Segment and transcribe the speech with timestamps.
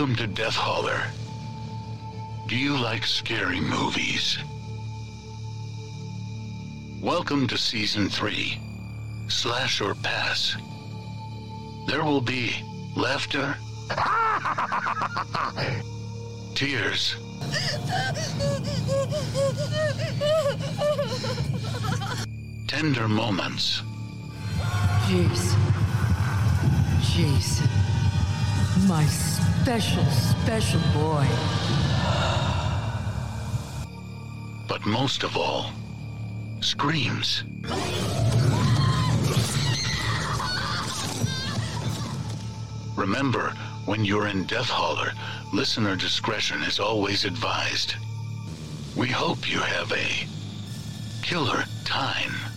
[0.00, 1.02] Welcome to Death Holler.
[2.48, 4.38] Do you like scary movies?
[7.02, 8.58] Welcome to Season 3
[9.28, 10.56] Slash or Pass.
[11.86, 12.64] There will be
[12.96, 13.54] laughter,
[16.54, 17.16] tears,
[22.68, 23.82] tender moments,
[25.06, 25.60] Jason.
[27.02, 27.68] Jason.
[28.88, 29.04] My
[29.62, 31.26] special, special boy.
[34.66, 35.70] but most of all,
[36.60, 37.44] screams.
[42.96, 43.52] Remember,
[43.84, 45.12] when you're in Death Holler,
[45.52, 47.96] listener discretion is always advised.
[48.96, 50.26] We hope you have a
[51.22, 52.49] killer time.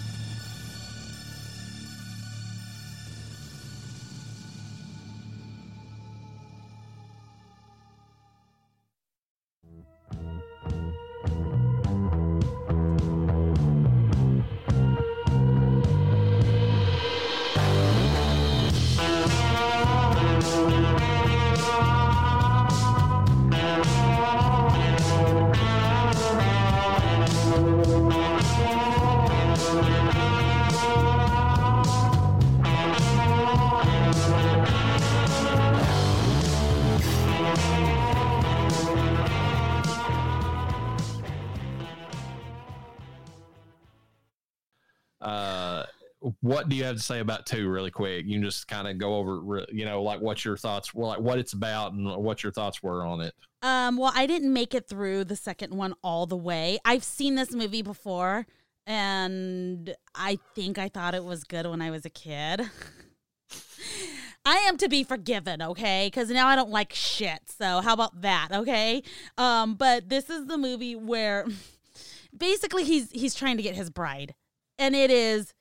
[46.63, 48.25] What do you have to say about two, really quick?
[48.25, 51.19] You can just kind of go over, you know, like what your thoughts were, like
[51.19, 53.33] what it's about, and what your thoughts were on it.
[53.61, 56.79] Um, well, I didn't make it through the second one all the way.
[56.85, 58.47] I've seen this movie before,
[58.87, 62.61] and I think I thought it was good when I was a kid.
[64.45, 66.07] I am to be forgiven, okay?
[66.07, 67.41] Because now I don't like shit.
[67.47, 69.03] So how about that, okay?
[69.37, 71.45] Um, but this is the movie where
[72.37, 74.33] basically he's he's trying to get his bride,
[74.79, 75.53] and it is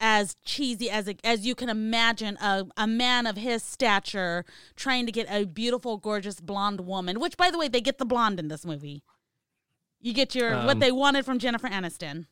[0.00, 4.44] as cheesy as as you can imagine a, a man of his stature
[4.74, 8.04] trying to get a beautiful gorgeous blonde woman which by the way they get the
[8.06, 9.02] blonde in this movie.
[10.00, 12.26] You get your what Um, they wanted from jennifer aniston.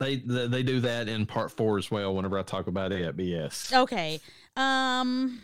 [0.00, 2.14] They, they they do that in part four as well.
[2.14, 4.20] Whenever I talk about it, but yes, okay.
[4.56, 5.42] Um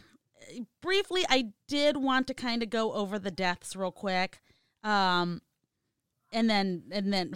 [0.80, 4.40] briefly i did want to kind of go over the deaths real quick.
[4.82, 5.40] Um
[6.32, 7.34] and then and then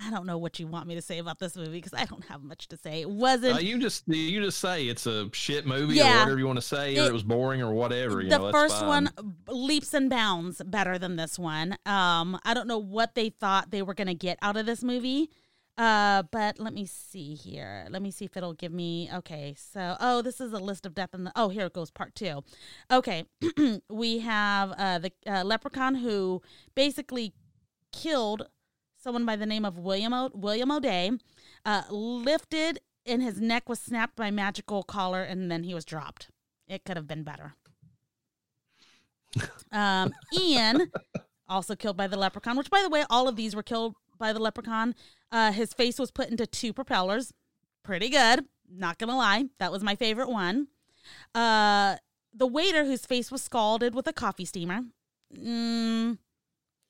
[0.00, 2.24] i don't know what you want me to say about this movie because i don't
[2.26, 5.66] have much to say it wasn't uh, you just you just say it's a shit
[5.66, 6.16] movie Yeah.
[6.16, 8.20] or whatever you want to say, or It- it was boring or whatever.
[8.20, 8.88] You the know, first fine.
[8.88, 11.76] one leaps and bounds better than this one.
[11.86, 15.30] Um, I don't know what they thought they were gonna get out of this movie.
[15.76, 17.86] Uh, but let me see here.
[17.90, 19.08] Let me see if it'll give me.
[19.14, 21.32] Okay, so oh, this is a list of death in the.
[21.36, 22.42] Oh, here it goes, part two.
[22.90, 23.24] Okay,
[23.90, 26.42] we have uh, the uh, leprechaun who
[26.74, 27.32] basically
[27.92, 28.48] killed
[28.98, 31.10] someone by the name of William o- William O'Day.
[31.64, 36.28] Uh, lifted and his neck was snapped by magical collar, and then he was dropped.
[36.66, 37.54] It could have been better.
[39.70, 40.90] Um, Ian,
[41.46, 44.32] also killed by the leprechaun, which, by the way, all of these were killed by
[44.32, 44.94] the leprechaun.
[45.30, 47.34] Uh, his face was put into two propellers.
[47.84, 48.46] Pretty good.
[48.70, 49.44] Not going to lie.
[49.58, 50.68] That was my favorite one.
[51.34, 51.96] Uh,
[52.32, 54.80] the waiter, whose face was scalded with a coffee steamer.
[55.36, 56.16] Mm,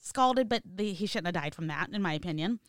[0.09, 2.61] scalded, but the, he shouldn't have died from that, in my opinion.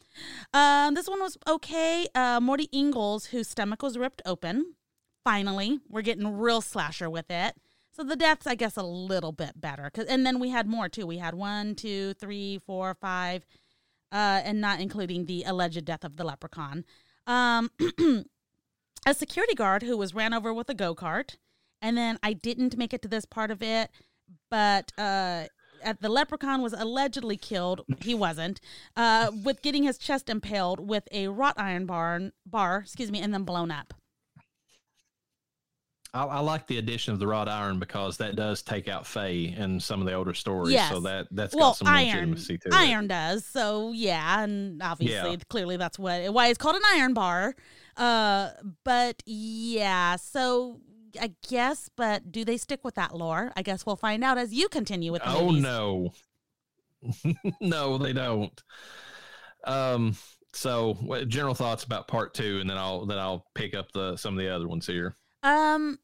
[0.53, 2.07] Um, this one was okay.
[2.13, 4.75] Uh, Morty Ingalls, whose stomach was ripped open.
[5.23, 7.55] Finally, we're getting real slasher with it.
[7.91, 9.89] So the deaths, I guess, a little bit better.
[9.89, 11.05] 'Cause- and then we had more too.
[11.05, 13.45] We had one, two, three, four, five,
[14.11, 16.85] uh, and not including the alleged death of the leprechaun.
[17.27, 17.69] Um,
[19.05, 21.35] a security guard who was ran over with a go kart,
[21.81, 23.91] and then I didn't make it to this part of it,
[24.49, 25.45] but uh,
[25.83, 27.81] at the leprechaun was allegedly killed.
[28.01, 28.59] He wasn't.
[28.95, 33.33] Uh, with getting his chest impaled with a wrought iron bar, bar, excuse me, and
[33.33, 33.93] then blown up.
[36.13, 39.53] I, I like the addition of the wrought iron because that does take out fae
[39.55, 40.73] in some of the older stories.
[40.73, 40.91] Yes.
[40.91, 42.73] So that that's well, got some iron, legitimacy to it.
[42.73, 43.45] iron does.
[43.45, 45.37] So yeah, and obviously, Yeah.
[45.49, 47.55] clearly, that's what why it's called an iron bar.
[47.95, 48.49] Uh,
[48.83, 50.79] but yeah, so
[51.19, 51.89] I guess.
[51.95, 53.51] But do they stick with that lore?
[53.55, 55.63] I guess we'll find out as you continue with the Oh movies.
[55.63, 56.09] no,
[57.61, 58.61] no, they don't.
[59.65, 60.15] Um.
[60.51, 64.17] So, what general thoughts about part two, and then I'll then I'll pick up the
[64.17, 65.15] some of the other ones here.
[65.43, 65.99] Um,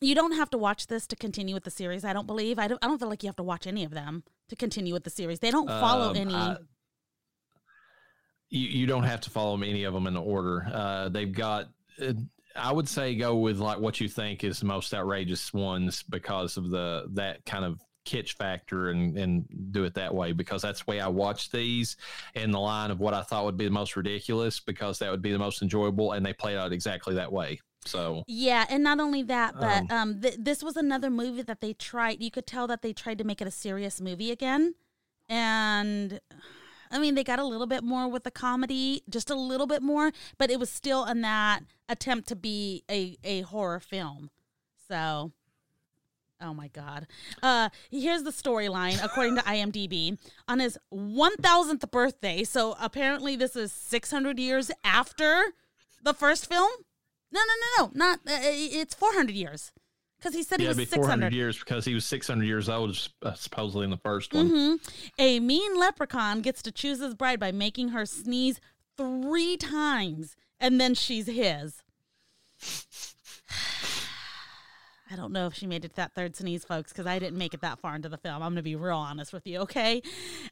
[0.00, 2.04] you don't have to watch this to continue with the series.
[2.04, 2.58] I don't believe.
[2.60, 2.82] I don't.
[2.82, 5.10] I don't feel like you have to watch any of them to continue with the
[5.10, 5.40] series.
[5.40, 6.34] They don't follow Um, any.
[6.34, 6.56] I-
[8.50, 10.66] you you don't have to follow any of them in the order.
[10.72, 11.68] Uh, they've got.
[12.00, 12.12] Uh,
[12.56, 16.56] I would say go with like what you think is the most outrageous ones because
[16.56, 20.82] of the that kind of kitsch factor and and do it that way because that's
[20.84, 21.96] the way I watch these
[22.34, 25.22] in the line of what I thought would be the most ridiculous because that would
[25.22, 27.60] be the most enjoyable and they played out exactly that way.
[27.86, 31.60] So Yeah, and not only that, but Um, um, th- this was another movie that
[31.60, 32.22] they tried.
[32.22, 34.74] You could tell that they tried to make it a serious movie again,
[35.28, 36.20] and
[36.90, 39.82] I mean they got a little bit more with the comedy, just a little bit
[39.82, 44.30] more, but it was still in that attempt to be a a horror film.
[44.88, 45.32] So.
[46.40, 47.06] Oh my God.
[47.42, 50.18] Uh, here's the storyline according to IMDb.
[50.46, 55.54] On his 1000th birthday, so apparently this is 600 years after
[56.02, 56.70] the first film.
[57.32, 58.18] No, no, no, no, not.
[58.26, 59.72] Uh, it's 400 years
[60.24, 61.34] because he said yeah, he it'd be was 400 600.
[61.34, 64.48] years because he was 600 years old uh, supposedly in the first one.
[64.48, 64.74] hmm
[65.18, 68.58] A mean leprechaun gets to choose his bride by making her sneeze
[68.96, 71.82] three times, and then she's his.
[75.10, 77.36] I don't know if she made it to that third sneeze, folks, because I didn't
[77.36, 78.36] make it that far into the film.
[78.36, 80.00] I'm going to be real honest with you, okay?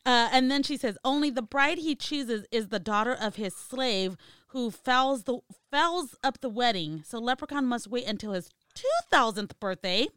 [0.04, 3.56] Uh, and then she says, "Only the bride he chooses is the daughter of his
[3.56, 4.16] slave,
[4.48, 5.38] who fouls the
[5.70, 7.02] fouls up the wedding.
[7.06, 10.08] So Leprechaun must wait until his two thousandth birthday.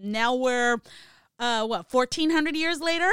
[0.00, 0.78] Now we're,
[1.38, 3.10] uh, what, fourteen hundred years later?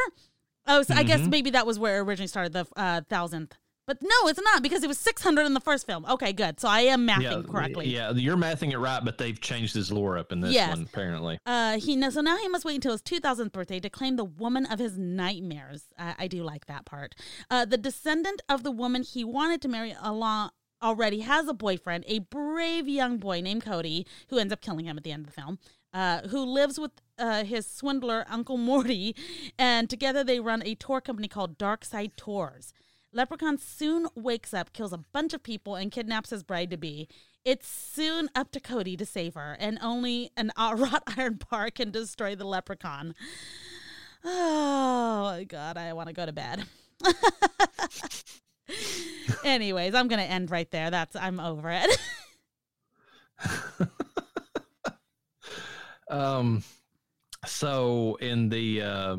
[0.68, 1.30] Oh, so I guess Mhm.
[1.30, 3.56] maybe that was where it originally started, the uh, thousandth.
[3.88, 6.06] But no, it's not because it was six hundred in the first film.
[6.08, 6.60] Okay, good.
[6.60, 7.88] So I am mathing Yeah, correctly.
[7.94, 10.70] yeah, you're mathing it right, but they've changed his lore up in this Yes.
[10.70, 11.38] one apparently.
[11.46, 14.26] Uh, he knows, so now he must wait until his 2000th birthday to claim the
[14.26, 15.84] woman of his nightmares.
[16.00, 17.14] I, I do like that part.
[17.52, 20.50] Uh, the descendant of the woman he wanted to marry along
[20.82, 24.98] already has a boyfriend, a brave young boy named Cody, who ends up killing him
[24.98, 25.60] at the end of the film.
[25.94, 29.16] Uh, who lives with uh, his swindler Uncle Morty,
[29.58, 32.74] and together they run a tour company called Dark Side Tours.
[33.14, 37.08] Leprechaun soon wakes up, kills a bunch of people, and kidnaps his bride to be.
[37.46, 41.92] It's soon up to Cody to save her, and only an wrought iron bar can
[41.92, 43.16] destroy the leprechaun.
[44.28, 46.66] Oh my god, I want to go to bed.
[49.44, 50.90] Anyways, I'm gonna end right there.
[50.92, 51.98] That's I'm over it.
[56.10, 56.64] Um,
[57.46, 59.18] so in the uh,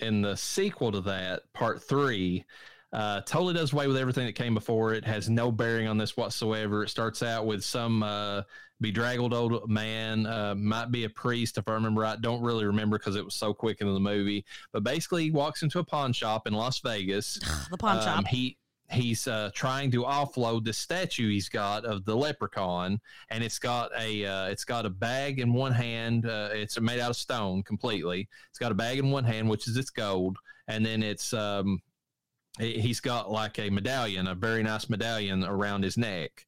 [0.00, 2.44] in the sequel to that, part three,
[2.92, 5.04] uh, totally does away with everything that came before it.
[5.04, 6.82] Has no bearing on this whatsoever.
[6.82, 8.42] It starts out with some uh,
[8.80, 12.20] bedraggled old man, uh, might be a priest if I remember right.
[12.20, 14.44] Don't really remember because it was so quick into the movie.
[14.72, 17.38] But basically, he walks into a pawn shop in Las Vegas.
[17.70, 18.26] the pawn Um, shop.
[18.26, 18.58] He
[18.90, 23.00] he's uh, trying to offload the statue he's got of the leprechaun,
[23.30, 26.26] and it's got a uh, it's got a bag in one hand.
[26.26, 28.28] Uh, it's made out of stone completely.
[28.50, 30.36] It's got a bag in one hand, which is its gold,
[30.68, 31.80] and then it's um,
[32.58, 36.46] he- he's got like a medallion, a very nice medallion around his neck.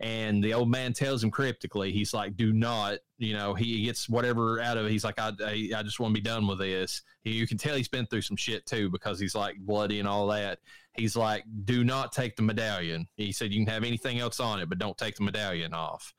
[0.00, 4.08] And the old man tells him cryptically, he's like, "Do not, you know." He gets
[4.08, 4.92] whatever out of it.
[4.92, 7.58] He's like, "I, I, I just want to be done with this." He, you can
[7.58, 10.60] tell he's been through some shit too because he's like bloody and all that.
[10.96, 14.60] He's like, "Do not take the medallion." He said, "You can have anything else on
[14.60, 16.14] it, but don't take the medallion off."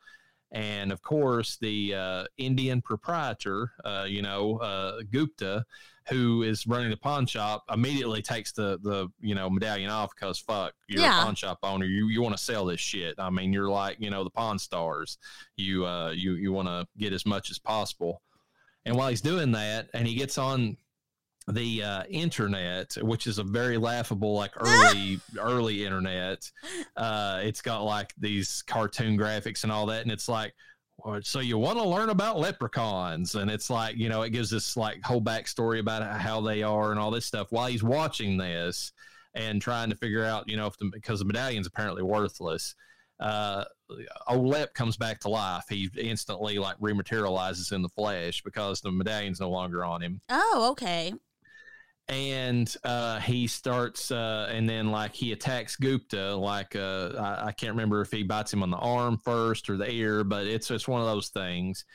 [0.51, 5.65] And of course, the uh, Indian proprietor, uh, you know, uh, Gupta,
[6.09, 10.39] who is running the pawn shop, immediately takes the the you know medallion off because
[10.39, 11.21] fuck, you're Yeah.
[11.21, 11.85] a pawn shop owner.
[11.85, 13.15] You you want to sell this shit.
[13.19, 15.17] I mean, you're like you know the pawn stars.
[15.57, 18.21] You uh you you want to get as much as possible.
[18.85, 20.77] And while he's doing that, and he gets on
[21.47, 26.49] the uh, internet, which is a very laughable, like early early internet.
[26.95, 30.53] Uh, it's got like these cartoon graphics and all that, and it's like,
[31.21, 34.77] so you want to learn about leprechauns, and it's like you know, it gives this
[34.77, 38.91] like whole backstory about how they are and all this stuff while he's watching this
[39.33, 42.75] and trying to figure out, you know, if the because the medallion's apparently worthless.
[43.19, 43.65] Uh,
[44.27, 45.65] old Lep comes back to life.
[45.67, 50.69] He instantly like rematerializes in the flesh because the medallion's no longer on him Oh,
[50.71, 51.13] okay.
[52.09, 57.51] And uh, he starts uh, and then like he attacks Gupta like uh, I, I
[57.51, 60.71] can't remember if he bites him on the arm first or the ear but it's
[60.71, 61.85] it's one of those things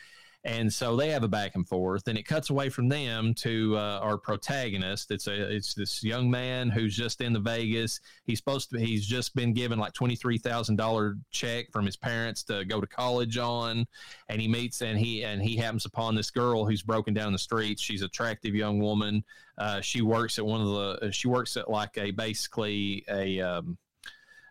[0.45, 3.77] and so they have a back and forth and it cuts away from them to
[3.79, 5.11] uh, our protagonist.
[5.11, 8.01] It's a it's this young man who's just in the Vegas.
[8.25, 12.81] He's supposed to he's just been given like $23,000 check from his parents to go
[12.81, 13.87] to college on
[14.29, 17.39] and he meets and he and he happens upon this girl who's broken down the
[17.39, 17.81] streets.
[17.81, 19.25] She's attractive young woman.
[19.57, 21.13] Uh, she works at one of the.
[21.13, 23.79] She works at like a basically a, um,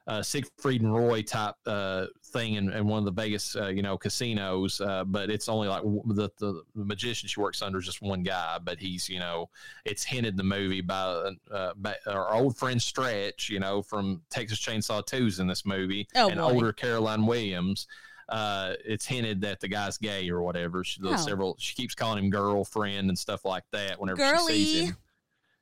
[0.08, 3.82] a Siegfried and Roy type uh, thing in, in one of the Vegas uh, you
[3.82, 4.82] know casinos.
[4.82, 8.02] Uh, but it's only like w- the, the the magician she works under is just
[8.02, 8.58] one guy.
[8.62, 9.50] But he's you know
[9.86, 13.50] it's hinted in the movie by, uh, by our old friend Stretch.
[13.50, 16.08] You know from Texas Chainsaw Two's in this movie.
[16.16, 16.52] Oh, and boy.
[16.52, 17.88] older Caroline Williams.
[18.30, 20.84] uh, it's hinted that the guy's gay or whatever.
[20.84, 21.28] She does Oh.
[21.28, 21.56] several.
[21.60, 24.54] She keeps calling him girlfriend and stuff like that whenever Girly.
[24.54, 24.98] she sees him.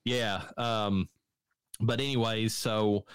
[0.06, 0.42] Yeah.
[0.58, 1.10] Um,
[1.80, 3.06] but anyways, so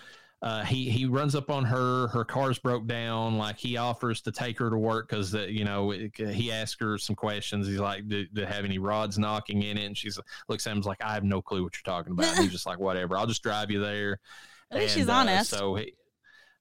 [0.43, 2.09] uh, he he runs up on her.
[2.09, 3.39] Her car's broke down.
[3.39, 6.99] Like he offers to take her to work because you know it, he asks her
[6.99, 7.67] some questions.
[7.67, 10.83] He's like, "Do, do have any rods knocking in it?" And she's looks at him
[10.83, 13.27] like, "I have no clue what you're talking about." And he's just like, "Whatever, I'll
[13.27, 14.21] just drive you there."
[14.71, 15.51] At least And, she's uh, honest.
[15.51, 15.95] so he.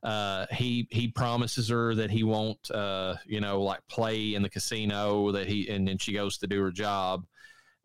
[0.03, 4.49] Uh, he he promises her that he won't uh you know like play in the
[4.49, 7.25] casino that he and then she goes to do her job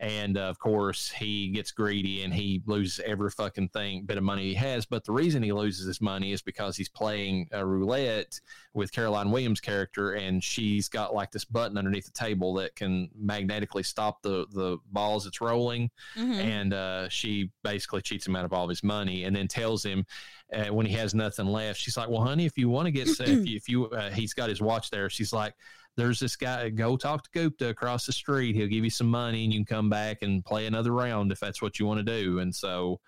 [0.00, 4.24] and uh, of course he gets greedy and he loses every fucking thing bit of
[4.24, 4.86] money he has.
[4.86, 8.40] But the reason he loses his money is because he's playing a roulette
[8.72, 13.10] with caroline williams character and she's got like this button underneath the table that can
[13.18, 15.90] magnetically stop the the balls it's rolling.
[16.16, 16.34] Mhm.
[16.34, 19.84] and uh, she basically cheats him out of all of his money and then tells
[19.84, 20.06] him
[20.54, 23.08] uh, when he has nothing left she's like well honey if you want to get
[23.08, 25.10] if you, if you uh, he's got his watch there.
[25.10, 25.54] She's like
[26.00, 28.56] there's this guy go talk to gupta across the street.
[28.56, 31.38] He'll give you some money and you can come back and play another round if
[31.38, 32.38] that's what you want to do.
[32.38, 33.00] And so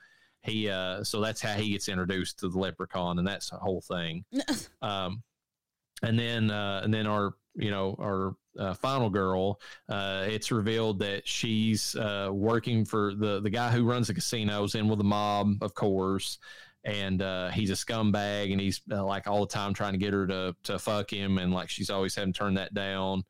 [0.42, 3.80] he uh so that's how he gets introduced to the leprechaun and that's the whole
[3.80, 4.24] thing.
[4.82, 5.22] Um
[6.02, 10.98] and then uh and then our you know our uh, final girl uh it's revealed
[10.98, 15.04] that she's uh working for the the guy who runs the casinos in with the
[15.04, 16.38] mob of course
[16.84, 20.12] and uh he's a scumbag and he's uh, like all the time trying to get
[20.12, 23.24] her to to fuck him and like she's always having to turn that down.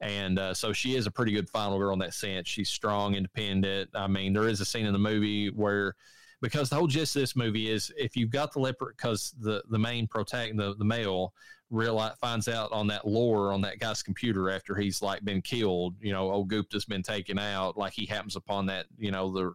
[0.00, 2.46] And uh, so she is a pretty good final girl in that sense.
[2.48, 3.90] She's strong independent.
[3.94, 5.94] I mean there is a scene in the movie where
[6.42, 9.62] because the whole gist of this movie is if you've got the leper because the
[9.70, 11.32] the main protagonist the, the male
[11.70, 15.94] realize finds out on that lore on that guy's computer after he's like been killed
[16.00, 19.52] you know old gupta's been taken out like he happens upon that you know the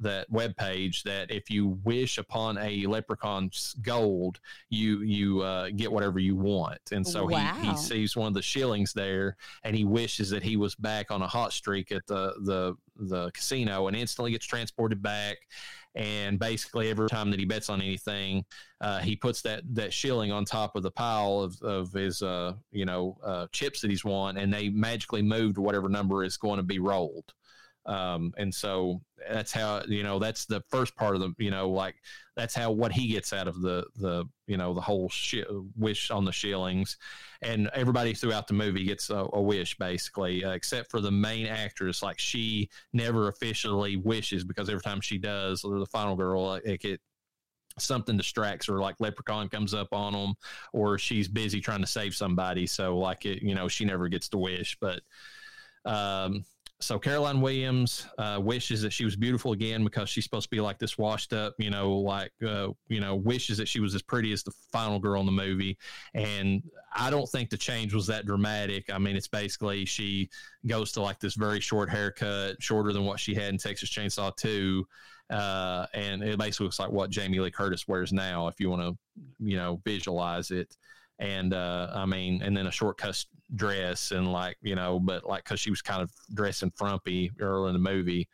[0.00, 5.90] that web page that if you wish upon a leprechaun's gold you you uh, get
[5.90, 6.80] whatever you want.
[6.92, 7.54] And so he, Wow.
[7.62, 11.22] he sees one of the shillings there and he wishes that he was back on
[11.22, 15.38] a hot streak at the the the casino and instantly gets transported back.
[15.96, 18.44] And basically every time that he bets on anything
[18.80, 22.54] uh, he puts that that shilling on top of the pile of, of his uh,
[22.72, 26.36] you know uh, chips that he's won and they magically move to whatever number is
[26.36, 27.32] going to be rolled
[27.86, 29.00] um, and so
[29.30, 31.96] that's how you know that's the first part of the you know like
[32.36, 35.44] that's how what he gets out of the the you know the whole shi-
[35.76, 36.96] wish on the shillings.
[37.42, 41.46] And everybody throughout the movie gets a, a wish basically uh, except for the main
[41.46, 42.02] actress.
[42.02, 46.64] Like she never officially wishes because every time she does or the final girl like
[46.64, 47.00] it, it
[47.78, 50.34] something distracts her like leprechaun comes up on them
[50.72, 52.66] or she's busy trying to save somebody.
[52.66, 54.78] So like it you know she never gets to wish.
[54.80, 55.02] But
[55.84, 56.44] um
[56.80, 60.60] so Caroline Williams uh, wishes that she was beautiful again because she's supposed to be
[60.60, 64.02] like this washed up, you know, like uh, you know, wishes that she was as
[64.02, 65.78] pretty as the final girl in the movie.
[66.14, 66.62] And
[66.94, 68.92] I don't think the change was that dramatic.
[68.92, 70.28] I mean, it's basically she
[70.66, 74.34] goes to like this very short haircut, shorter than what she had in Texas Chainsaw
[74.36, 74.86] Two,
[75.30, 78.82] uh, and it basically looks like what Jamie Lee Curtis wears now, if you want
[78.82, 78.96] to,
[79.38, 80.76] you know, visualize it.
[81.18, 85.24] And uh, I mean, and then a short cut dress and like you know but
[85.24, 88.28] like because she was kind of dressing frumpy early in the movie.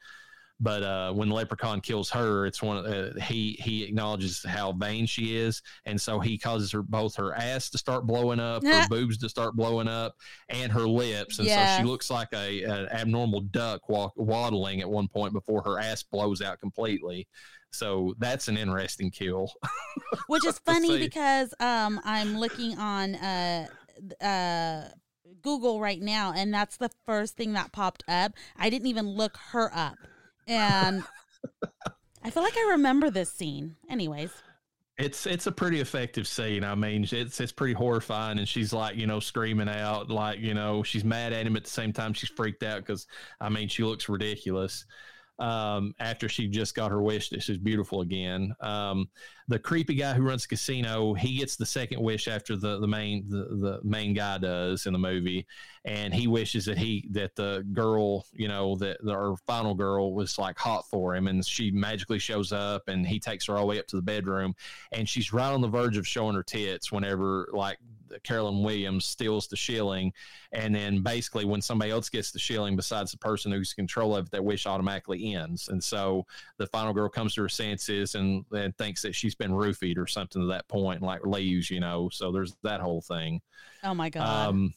[0.62, 4.72] But uh when the leprechaun kills her it's one of uh, he he acknowledges how
[4.72, 5.62] vain she is.
[5.84, 9.28] And so he causes her both her ass to start blowing up her boobs to
[9.28, 10.14] start blowing up
[10.48, 11.38] and her lips.
[11.38, 15.62] And so she looks like a an abnormal duck walk, waddling at one point before
[15.62, 17.26] her ass blows out completely
[17.70, 19.52] so that's an interesting kill
[20.26, 23.66] which is funny because um I'm looking on uh
[24.20, 24.88] uh
[25.42, 28.32] Google right now and that's the first thing that popped up.
[28.56, 29.96] I didn't even look her up.
[30.46, 31.02] And
[32.22, 33.76] I feel like I remember this scene.
[33.88, 34.30] Anyways.
[34.98, 36.62] It's it's a pretty effective scene.
[36.62, 40.52] I mean, it's it's pretty horrifying, and she's like you know screaming out like you
[40.52, 43.06] know she's mad at him at the same time she's freaked out because
[43.40, 44.84] I mean she looks ridiculous.
[45.40, 48.54] Um, after she just got her wish that she's beautiful again.
[48.60, 49.08] Um,
[49.48, 52.86] the creepy guy who runs the casino, he gets the second wish after the the
[52.86, 55.46] main the, the main guy does in the movie,
[55.86, 60.38] and he wishes that he that the girl you know that our final girl was
[60.38, 63.66] like hot for him, and she magically shows up, and he takes her all the
[63.66, 64.54] way up to the bedroom,
[64.92, 67.78] and she's right on the verge of showing her tits whenever like
[68.22, 70.12] Caroline Williams steals the shilling,
[70.52, 74.16] and then basically when somebody else gets the shilling besides the person who's in control
[74.16, 76.26] of it, that wish automatically ends, and so
[76.58, 80.06] the final girl comes to her senses and, and thinks that she's been roofied or
[80.06, 82.08] something to that and like leaves, you know.
[82.12, 83.40] So there's that whole thing.
[83.84, 84.48] Oh my god.
[84.48, 84.74] Um,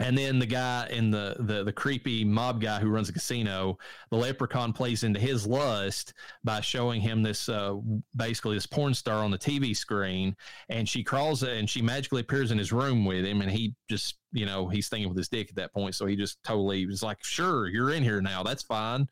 [0.00, 3.78] and then the guy in the, the the creepy mob guy who runs a casino
[4.10, 6.14] the leprechaun plays into his lust
[6.44, 7.74] by showing him this uh,
[8.16, 10.36] basically this porn star on the tv screen.
[10.68, 14.18] And she crawls and she magically appears in his room with him and he just
[14.32, 15.94] you know he's thinking with his dick at that point.
[15.94, 18.42] So he just totally was like sure you're in here now.
[18.42, 19.08] That's fine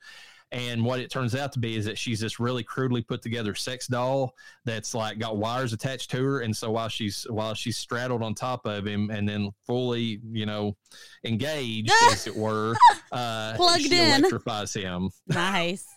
[0.52, 3.54] and what it turns out to be is that she's this really crudely put together
[3.54, 4.32] sex doll
[4.64, 6.40] that's like got wires attached to her.
[6.40, 10.46] And so while she's while she's straddled on top of him and then fully, you
[10.46, 10.76] know,
[11.24, 12.74] engaged, as it were,
[13.12, 14.20] uh, Plugged she in.
[14.20, 15.10] electrifies him.
[15.28, 15.86] Nice.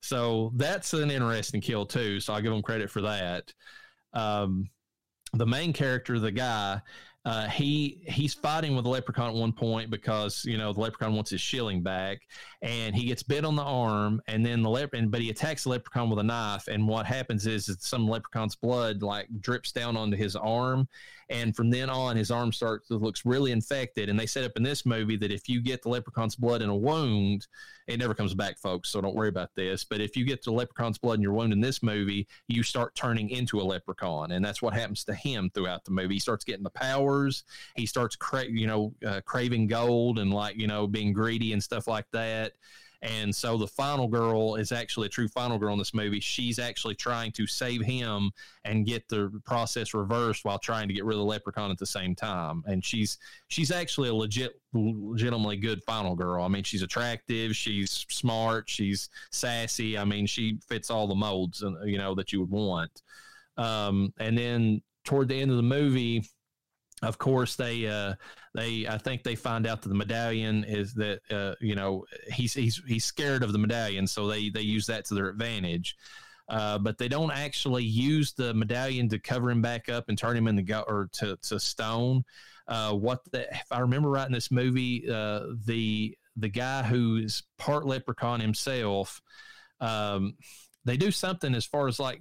[0.00, 2.18] So that's an interesting kill too.
[2.18, 3.52] So I'll give him credit for that.
[4.14, 4.70] Um,
[5.34, 6.80] the main character, the guy,
[7.26, 11.12] uh, he he's fighting with the leprechaun at one point because you know the leprechaun
[11.12, 12.20] wants his shilling back,
[12.62, 15.70] and he gets bit on the arm, and then the leprechaun, but he attacks the
[15.70, 19.96] leprechaun with a knife, and what happens is that some leprechaun's blood like drips down
[19.96, 20.86] onto his arm,
[21.28, 24.62] and from then on his arm starts looks really infected, and they set up in
[24.62, 27.46] this movie that if you get the leprechaun's blood in a wound,
[27.86, 28.90] it never comes back, folks.
[28.90, 29.84] So don't worry about this.
[29.84, 32.94] But if you get the leprechaun's blood in your wound in this movie, you start
[32.94, 36.14] turning into a leprechaun, and that's what happens to him throughout the movie.
[36.14, 37.44] He starts getting the powers.
[37.76, 41.62] He starts, cra- you know, uh, craving gold and like you know being greedy and
[41.62, 42.52] stuff like that.
[43.02, 46.20] And so the final girl is actually a true final girl in this movie.
[46.20, 48.30] She's actually trying to save him
[48.64, 51.86] and get the process reversed while trying to get rid of the leprechaun at the
[51.86, 52.62] same time.
[52.66, 56.44] And she's she's actually a legit legitimately good final girl.
[56.44, 59.96] I mean, she's attractive, she's smart, she's sassy.
[59.98, 63.02] I mean, she fits all the molds and you know that you would want.
[63.56, 66.24] Um, and then toward the end of the movie,
[67.02, 68.14] of course they uh
[68.56, 72.54] they i think they find out that the medallion is that uh you know he's
[72.54, 75.96] he's he's scared of the medallion so they they use that to their advantage
[76.48, 80.36] uh, but they don't actually use the medallion to cover him back up and turn
[80.36, 82.24] him into go or to, to stone.
[82.68, 87.44] Uh, what the, if I remember right in this movie, uh, the the guy who's
[87.58, 89.22] part leprechaun himself,
[89.80, 90.34] um,
[90.84, 92.20] they do something as far as like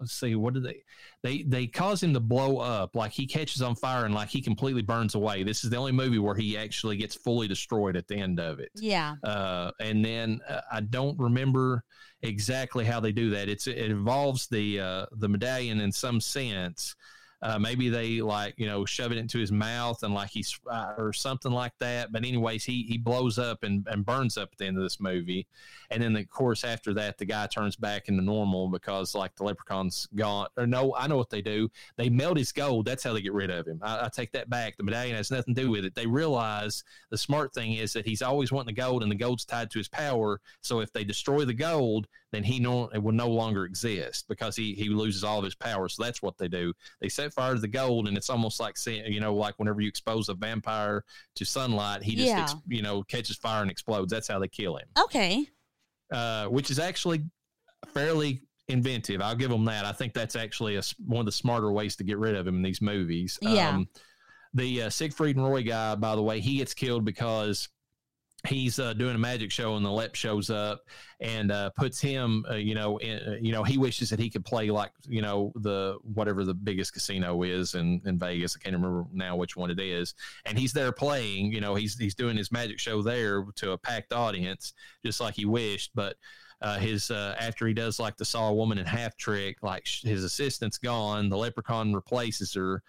[0.00, 0.82] let's see what do they
[1.22, 4.42] they they cause him to blow up like he catches on fire and like he
[4.42, 8.06] completely burns away this is the only movie where he actually gets fully destroyed at
[8.08, 9.14] the end of it Yeah.
[9.24, 11.82] uh, and then uh, I don't remember
[12.22, 13.48] exactly how they do that.
[13.48, 16.94] It's it involves the uh, the medallion in some sense.
[17.42, 20.94] Uh, maybe they like you know shove it into his mouth and like he's uh,
[20.96, 22.12] or something like that.
[22.12, 25.00] But anyways, he he blows up and, and burns up at the end of this
[25.00, 25.46] movie,
[25.90, 29.44] and then of course after that the guy turns back into normal because like the
[29.44, 30.48] leprechaun's gone.
[30.56, 31.70] Or no, I know what they do.
[31.96, 32.86] They melt his gold.
[32.86, 33.80] That's how they get rid of him.
[33.82, 34.76] I, I take that back.
[34.76, 35.94] The medallion has nothing to do with it.
[35.94, 39.44] They realize the smart thing is that he's always wanting the gold, and the gold's
[39.44, 40.40] tied to his power.
[40.62, 44.56] So if they destroy the gold, then he no it will no longer exist because
[44.56, 45.88] he he loses all of his power.
[45.88, 46.72] So that's what they do.
[47.00, 49.80] They set fire to the gold, and it's almost like seeing you know like whenever
[49.80, 51.04] you expose a vampire
[51.36, 52.42] to sunlight, he just Yeah.
[52.42, 54.10] ex, you know catches fire and explodes.
[54.12, 55.46] That's how they kill him, Okay.
[56.12, 57.24] uh, which is actually
[57.94, 59.20] fairly inventive.
[59.20, 59.84] I'll give them that.
[59.84, 62.56] I think that's actually a, one of the smarter ways to get rid of him
[62.56, 63.38] in these movies.
[63.40, 63.70] Yeah.
[63.70, 63.88] Um,
[64.54, 67.68] the uh, Siegfried and Roy guy, by the way, he gets killed because
[68.46, 70.82] he's uh, doing a magic show and the Lep shows up
[71.20, 74.30] and uh, puts him, uh, you know, in, uh, you know, he wishes that he
[74.30, 78.56] could play like, you know, the whatever the biggest casino is in, in Vegas.
[78.56, 80.14] I can't remember now which one it is.
[80.44, 83.78] And he's there playing, you know, he's he's doing his magic show there to a
[83.78, 86.16] packed audience, just like he wished, but.
[86.62, 89.84] Uh, his uh, after he does like the saw a woman in half trick, like
[89.84, 92.82] sh- his assistant's gone, the leprechaun replaces her,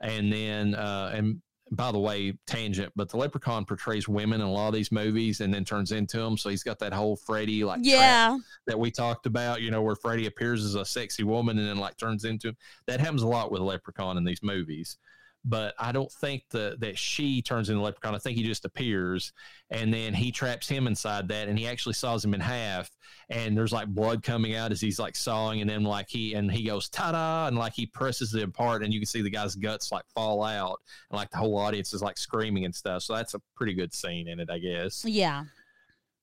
[0.00, 1.40] and then uh, and
[1.72, 5.40] by the way, tangent, but the leprechaun portrays women in a lot of these movies
[5.40, 6.36] and then turns into them.
[6.36, 8.38] So he's got that whole Freddy like Yeah.
[8.66, 11.78] that we talked about, you know, where Freddy appears as a sexy woman and then
[11.78, 12.56] like turns into him.
[12.86, 14.98] That happens a lot with leprechaun in these movies.
[15.44, 18.14] But I don't think that that she turns into a leprechaun.
[18.14, 19.32] I think he just appears
[19.70, 22.90] and then he traps him inside that and he actually saws him in half
[23.28, 26.52] and there's like blood coming out as he's like sawing and then like he and
[26.52, 29.56] he goes ta-da and like he presses it apart and you can see the guy's
[29.56, 33.02] guts like fall out and like the whole audience is like screaming and stuff.
[33.02, 35.04] So that's a pretty good scene in it, I guess.
[35.04, 35.44] Yeah.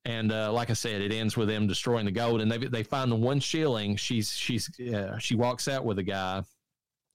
[0.05, 2.83] And uh, like I said, it ends with them destroying the gold, and they they
[2.83, 3.97] find the one shilling.
[3.97, 6.41] She's she's uh, she walks out with a guy,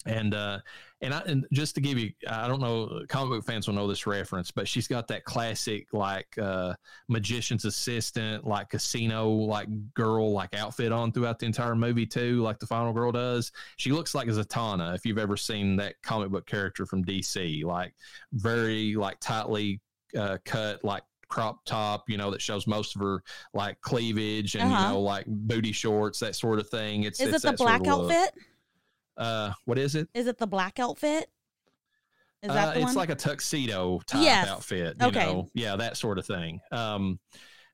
[0.04, 0.58] and uh,
[1.04, 3.86] and I and just to give you, I don't know, comic book fans will know
[3.86, 6.74] this reference, but she's got that classic like uh,
[7.08, 12.58] magician's assistant, like casino like girl like outfit on throughout the entire movie too, like
[12.58, 13.52] the final girl does.
[13.76, 17.94] She looks like Zatanna if you've ever seen that comic book character from DC, like
[18.32, 19.80] very like tightly
[20.18, 23.22] uh, cut like crop top, you know, that shows most of her
[23.54, 24.82] like cleavage and Uh-huh.
[24.86, 27.02] you know like booty shorts, that sort of thing.
[27.04, 28.08] It's Is it's it the that sort of black look.
[29.16, 30.09] Uh, what is it?
[30.14, 31.29] Is it the black outfit?
[32.42, 32.96] Is that Uh, the it's one?
[32.96, 34.48] like a tuxedo type Yes.
[34.50, 34.96] outfit.
[35.00, 35.24] You Okay.
[35.24, 35.48] know?
[35.55, 36.61] Yeah, that sort of thing.
[36.72, 37.18] Um,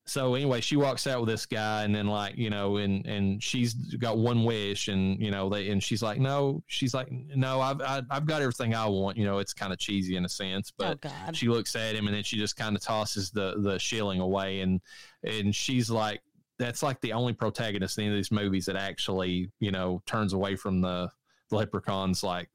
[0.07, 3.43] so anyway, she walks out with this guy, and then like you know, and and
[3.43, 7.61] she's got one wish, and you know they, and she's like, no, she's like, no,
[7.61, 9.17] I've I, I've got everything I want.
[9.17, 11.37] You know, it's kind of cheesy in a sense, oh but God.
[11.37, 14.61] she looks at him, and then she just kind of tosses the the shilling away,
[14.61, 14.81] and
[15.23, 16.23] and she's like,
[16.59, 20.33] that's like the only protagonist in any of these movies that actually you know turns
[20.33, 21.09] away from the
[21.53, 22.49] leprechauns like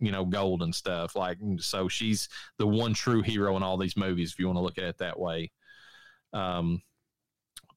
[0.00, 3.96] you know gold and stuff like so she's the one true hero in all these
[3.96, 5.50] movies if you want to look at it that way
[6.32, 6.82] um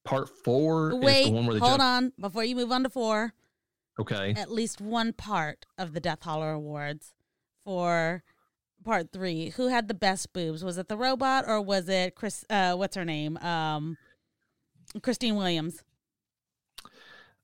[0.04, 2.14] part four is Wait, the one where they hold jump on.
[2.20, 3.34] Before you move on to four,
[4.00, 7.14] okay at least one part of the Death Holler Awards
[7.64, 8.24] for
[8.84, 9.50] part three.
[9.52, 10.64] Who had the best boobs?
[10.64, 12.46] Was it the robot or was it Chris?
[12.50, 13.38] Uh, what's her name?
[13.38, 13.98] Um,
[15.02, 15.84] Christine Williams.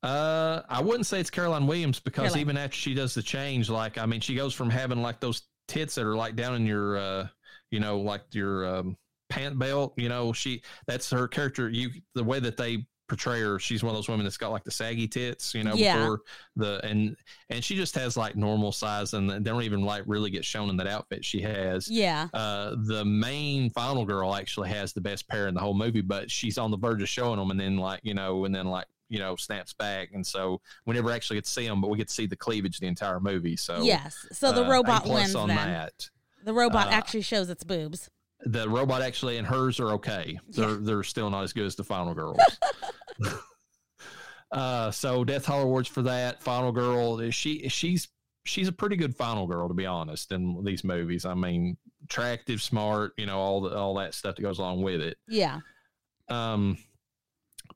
[0.03, 2.39] Uh i wouldn't say it's caroline williams because Caroline.
[2.41, 5.41] even after she does the change like i mean she goes from having like those
[5.67, 7.27] tits that are like down in your uh
[7.71, 8.95] you know like your um
[9.29, 13.59] pant belt you know she that's her character you the way that they portray her
[13.59, 15.97] she's one of those women that's got like the saggy tits you know Yeah.
[15.97, 16.21] before
[16.55, 17.15] the and
[17.49, 20.69] and she just has like normal size and they don't even like really get shown
[20.69, 22.27] in that outfit she has Yeah.
[22.33, 26.29] uh, the main final girl actually has the best pair in the whole movie, but
[26.31, 28.85] she's on the verge of showing them, and then like you know, and then like
[29.09, 31.97] you know, snaps back, and so we never actually get to see them, but we
[31.97, 33.57] get to see the cleavage the entire movie.
[33.57, 34.25] So yes.
[34.31, 35.57] So the uh, robot wins on then.
[35.57, 36.09] that.
[36.45, 38.09] The robot Uh, actually shows its boobs.
[38.45, 40.39] The robot actually and hers are okay.
[40.49, 42.37] They're they're still not as good as the final girls.
[44.51, 47.29] uh, so Death Holler Awards for that final girl.
[47.31, 48.07] She she's
[48.45, 51.25] she's a pretty good final girl to be honest in these movies.
[51.25, 55.01] I mean, attractive, smart, you know, all the all that stuff that goes along with
[55.01, 55.17] it.
[55.27, 55.59] Yeah.
[56.29, 56.77] um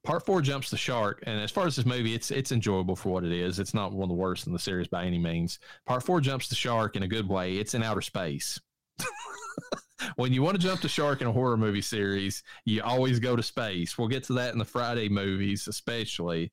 [0.03, 3.09] part four jumps the shark and as far as this movie it's it's enjoyable for
[3.09, 3.59] what it is.
[3.59, 5.59] It's not one of the worst in the series by any means.
[5.85, 7.55] Part four jumps the shark in a good way.
[7.55, 8.59] It's in outer space.
[10.17, 13.37] When you want to jump the shark in a horror movie series you always go
[13.37, 13.97] to space.
[13.97, 16.51] We'll get to that in the friday movies especially.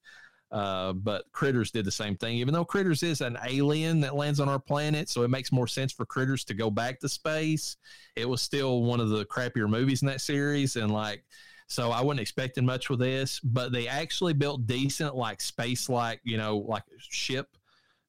[0.52, 2.36] Uh, but critters did the same thing.
[2.36, 5.66] Even though critters is an alien that lands on our planet so it makes more
[5.66, 7.76] sense for critters to go back to space
[8.16, 10.76] it was still one of the crappier movies in that series.
[10.76, 11.24] And like
[11.70, 16.20] so I wasn't expecting much with this, but they actually built decent, like space, like
[16.24, 17.46] you know, like ship,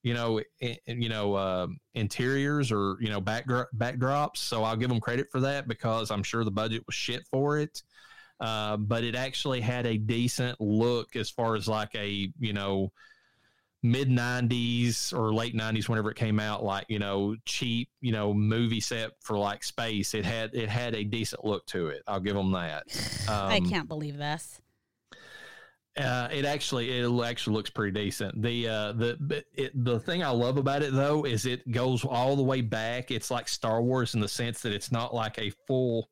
[0.01, 3.45] you know, i- you know, uh, interiors or you know, back,
[3.77, 4.37] backdrops.
[4.37, 7.59] So I'll give them credit for that because I'm sure the budget was shit for
[7.59, 7.83] it.
[8.39, 12.91] Uh, but it actually had a decent look as far as like a you know
[13.83, 18.31] mid 90s or late 90s whenever it came out like you know cheap you know
[18.31, 22.19] movie set for like space it had it had a decent look to it i'll
[22.19, 22.83] give them that
[23.27, 24.61] I Um, can't believe this.
[25.97, 28.41] uh, it actually it actually looks pretty decent.
[28.41, 32.35] The uh, the it, the thing I love about it though is it goes all
[32.35, 33.11] the way back.
[33.11, 36.09] It's like Star Wars in the sense that it's not like a full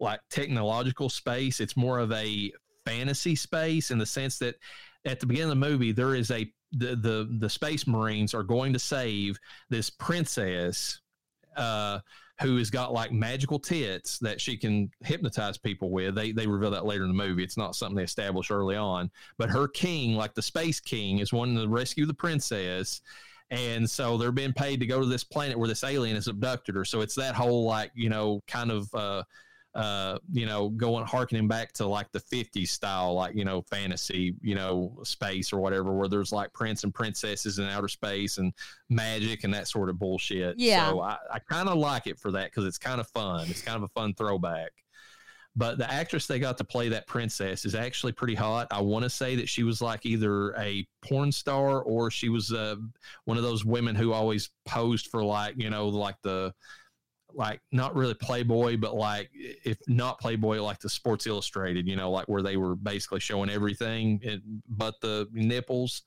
[0.00, 1.60] like technological space.
[1.60, 2.50] It's more of a
[2.86, 4.54] fantasy space in the sense that
[5.04, 8.42] at the beginning of the movie there is a the the, the space marines are
[8.42, 9.38] going to save
[9.70, 11.00] this princess
[11.56, 11.98] uh
[12.40, 16.14] who has got like magical tits that she can hypnotize people with.
[16.14, 17.42] They they reveal that later in the movie.
[17.42, 19.10] It's not something they establish early on.
[19.38, 23.00] But her king, like the space king, is wanting to rescue the princess.
[23.50, 26.74] And so they're being paid to go to this planet where this alien has abducted
[26.74, 26.84] her.
[26.84, 29.24] So it's that whole like, you know, kind of uh
[29.74, 34.34] uh, you know, going harkening back to like the 50s style, like, you know, fantasy,
[34.40, 38.52] you know, space or whatever, where there's like prince and princesses in outer space and
[38.88, 40.58] magic and that sort of bullshit.
[40.58, 40.88] Yeah.
[40.88, 43.48] So I, I kind of like it for that because it's kind of fun.
[43.48, 44.70] It's kind of a fun throwback.
[45.54, 48.68] But the actress they got to play that princess is actually pretty hot.
[48.70, 52.52] I want to say that she was like either a porn star or she was
[52.52, 52.76] uh,
[53.24, 56.54] one of those women who always posed for like, you know, like the,
[57.38, 62.10] like not really Playboy, but like if not Playboy, like the Sports Illustrated, you know,
[62.10, 64.20] like where they were basically showing everything
[64.68, 66.02] but the nipples.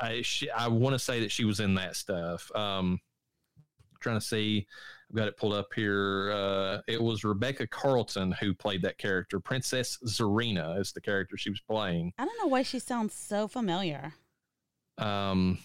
[0.00, 2.54] I she, I want to say that she was in that stuff.
[2.54, 3.00] Um,
[3.98, 4.66] trying to see,
[5.10, 6.30] I've got it pulled up here.
[6.32, 9.40] Uh, it was Rebecca Carlton who played that character.
[9.40, 12.12] Princess Zarina is the character she was playing.
[12.16, 14.14] I don't know why she sounds so familiar.
[14.98, 15.58] Um,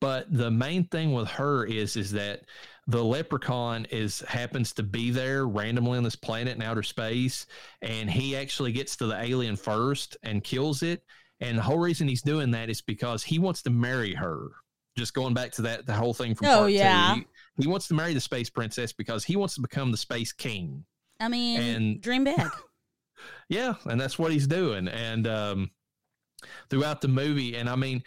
[0.00, 2.42] but the main thing with her is is that
[2.90, 7.46] the leprechaun is happens to be there randomly on this planet in outer space,
[7.82, 11.02] and he actually gets to the alien first and kills it.
[11.40, 14.48] And the whole reason he's doing that is because he wants to marry her.
[14.98, 17.14] Just going back to that, the whole thing from Oh, part yeah.
[17.14, 17.20] two.
[17.56, 20.32] He, he wants to marry the space princess because he wants to become the space
[20.32, 20.84] king.
[21.20, 22.40] I mean, And- dream big.
[23.48, 24.88] Yeah, and that's what he's doing.
[24.88, 25.70] And um,
[26.70, 28.02] throughout the movie, and I mean,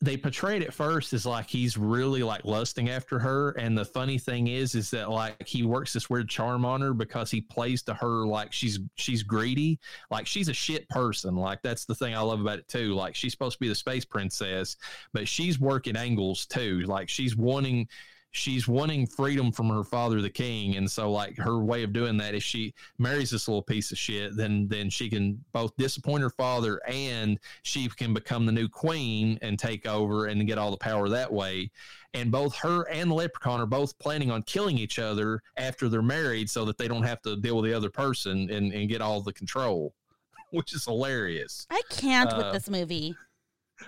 [0.00, 4.18] they portrayed it first as like he's really like lusting after her and the funny
[4.18, 7.82] thing is is that like he works this weird charm on her because he plays
[7.82, 9.78] to her like she's she's greedy
[10.10, 13.14] like she's a shit person like that's the thing i love about it too like
[13.14, 14.76] she's supposed to be the space princess
[15.12, 17.88] but she's working angles too like she's wanting
[18.34, 20.76] she's wanting freedom from her father the king.
[20.76, 23.98] And so like her way of doing that is she marries this little piece of
[23.98, 28.68] shit then then she can both disappoint her father and she can become the new
[28.68, 31.70] queen and take over and get all the power that way.
[32.12, 36.02] And both her and the leprechaun are both planning on killing each other after they're
[36.02, 39.00] married so that they don't have to deal with the other person and, and get
[39.00, 39.94] all the control
[40.50, 41.68] which is hilarious.
[41.70, 43.14] I can't Uh, with this movie.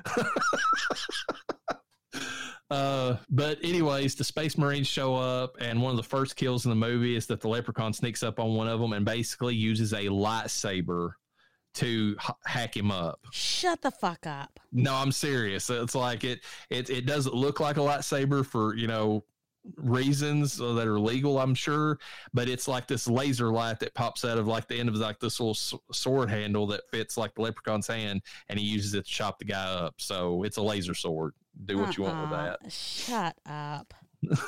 [2.70, 6.70] Uh, but anyways, the Space Marines show up, and one of the first kills in
[6.70, 9.92] the movie is that the Leprechaun sneaks up on one of them and basically uses
[9.92, 11.12] a lightsaber
[11.74, 13.20] to h- hack him up.
[13.30, 14.58] Shut the fuck up.
[14.72, 15.68] No, I'm serious.
[15.70, 19.22] It's like it it it doesn't look like a lightsaber for you know
[19.76, 21.98] reasons that are legal, I'm sure,
[22.32, 25.18] but it's like this laser light that pops out of like the end of like
[25.20, 29.04] this little s- sword handle that fits like the leprechaun's hand, and he uses it
[29.06, 29.94] to chop the guy up.
[29.98, 31.34] So it's a laser sword.
[31.64, 32.56] Do what you want with Uh-uh.
[32.62, 32.72] that.
[32.72, 33.94] Shut up.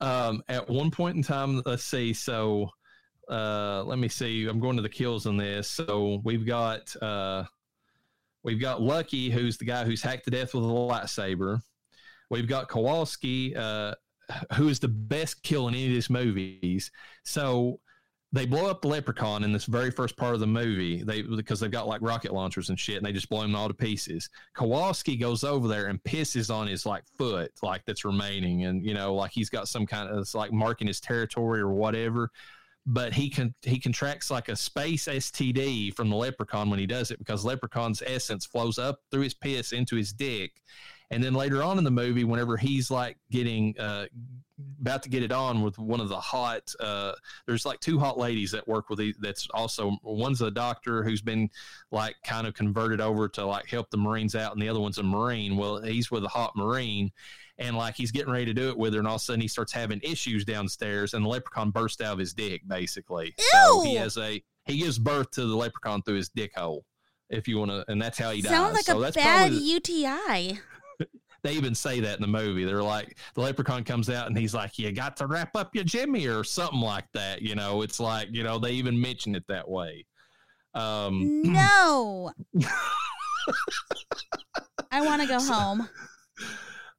[0.00, 2.12] um, at one point in time, let's see.
[2.12, 2.68] So,
[3.30, 4.46] uh, let me see.
[4.46, 5.68] I'm going to the kills on this.
[5.68, 7.44] So we've got uh,
[8.42, 11.60] we've got Lucky, who's the guy who's hacked to death with a lightsaber.
[12.30, 13.94] We've got Kowalski, uh,
[14.54, 16.90] who is the best kill in any of these movies.
[17.24, 17.80] So
[18.34, 21.04] they blow up the leprechaun in this very first part of the movie.
[21.04, 23.68] They because they've got like rocket launchers and shit, and they just blow him all
[23.68, 24.28] to pieces.
[24.54, 28.92] Kowalski goes over there and pisses on his like foot, like that's remaining, and you
[28.92, 32.28] know, like he's got some kind of like marking his territory or whatever.
[32.86, 37.12] But he can he contracts like a space STD from the leprechaun when he does
[37.12, 40.60] it because leprechaun's essence flows up through his piss into his dick,
[41.14, 44.06] and then later on in the movie, whenever he's like getting uh,
[44.80, 47.12] about to get it on with one of the hot uh,
[47.46, 51.20] there's like two hot ladies that work with the, that's also one's a doctor who's
[51.20, 51.48] been
[51.90, 54.98] like kind of converted over to like help the marines out and the other one's
[54.98, 55.56] a marine.
[55.56, 57.10] Well he's with a hot marine
[57.58, 59.40] and like he's getting ready to do it with her and all of a sudden
[59.40, 63.34] he starts having issues downstairs and the leprechaun bursts out of his dick basically.
[63.52, 66.84] So he has a he gives birth to the leprechaun through his dick hole
[67.28, 68.74] if you want to and that's how he Sounds dies.
[68.74, 70.60] like so a that's bad the- UTI.
[71.44, 72.64] They even say that in the movie.
[72.64, 75.84] They're like, the leprechaun comes out and he's like, You got to wrap up your
[75.84, 77.42] Jimmy or something like that.
[77.42, 80.06] You know, it's like, you know, they even mention it that way.
[80.74, 82.32] Um, No.
[84.90, 85.88] I want to go home.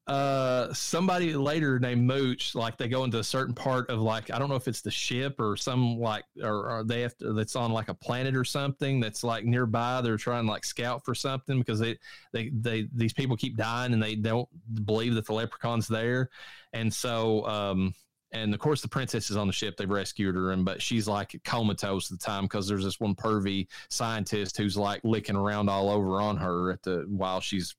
[0.08, 4.38] uh, somebody later named Mooch, like they go into a certain part of like, I
[4.38, 7.56] don't know if it's the ship or some like, or, or they have to, that's
[7.56, 10.02] on like a planet or something that's like nearby.
[10.02, 11.98] They're trying like scout for something because they,
[12.34, 14.48] they, they, these people keep dying and they don't
[14.86, 16.30] believe that the leprechaun's there.
[16.72, 17.96] And so, um,
[18.32, 21.08] and of course the princess is on the ship they've rescued her and but she's
[21.08, 25.70] like comatose at the time because there's this one pervy scientist who's like licking around
[25.70, 27.76] all over on her at the while she's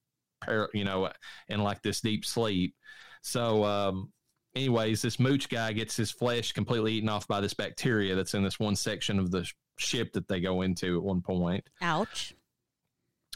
[0.73, 1.09] you know
[1.49, 2.75] in like this deep sleep
[3.21, 4.11] so um
[4.55, 8.43] anyways this mooch guy gets his flesh completely eaten off by this bacteria that's in
[8.43, 12.35] this one section of the sh- ship that they go into at one point Ouch.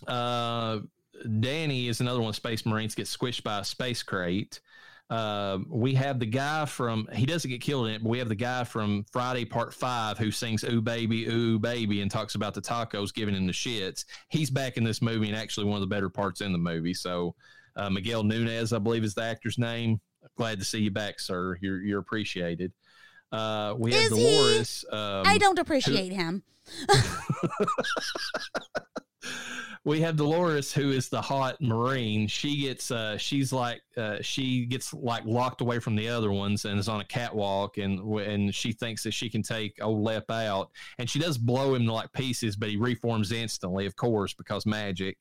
[0.08, 0.80] uh,
[1.40, 4.60] Danny is another one of Space Marines gets squished by a space crate.
[5.12, 8.30] Uh, we have the guy from he doesn't get killed in it, but we have
[8.30, 12.54] the guy from Friday Part Five who sings "Ooh Baby, Ooh Baby" and talks about
[12.54, 14.06] the tacos giving him the shits.
[14.30, 16.94] He's back in this movie and actually one of the better parts in the movie.
[16.94, 17.36] So
[17.76, 20.00] uh, Miguel Nunez, I believe, is the actor's name.
[20.38, 21.58] Glad to see you back, sir.
[21.60, 22.72] You're you're appreciated.
[23.34, 24.10] Uh, we have Is?
[24.12, 24.86] Dolores.
[24.94, 26.42] Um, I don't appreciate him.
[29.84, 32.28] we have Dolores, who is the hot Marine.
[32.28, 36.66] She gets, uh, she's like, uh, she gets like locked away from the other ones
[36.66, 40.30] and is on a catwalk, and and she thinks that she can take old Lep
[40.30, 44.34] out, and she does blow him to like pieces, but he reforms instantly, of course,
[44.34, 45.18] because magic.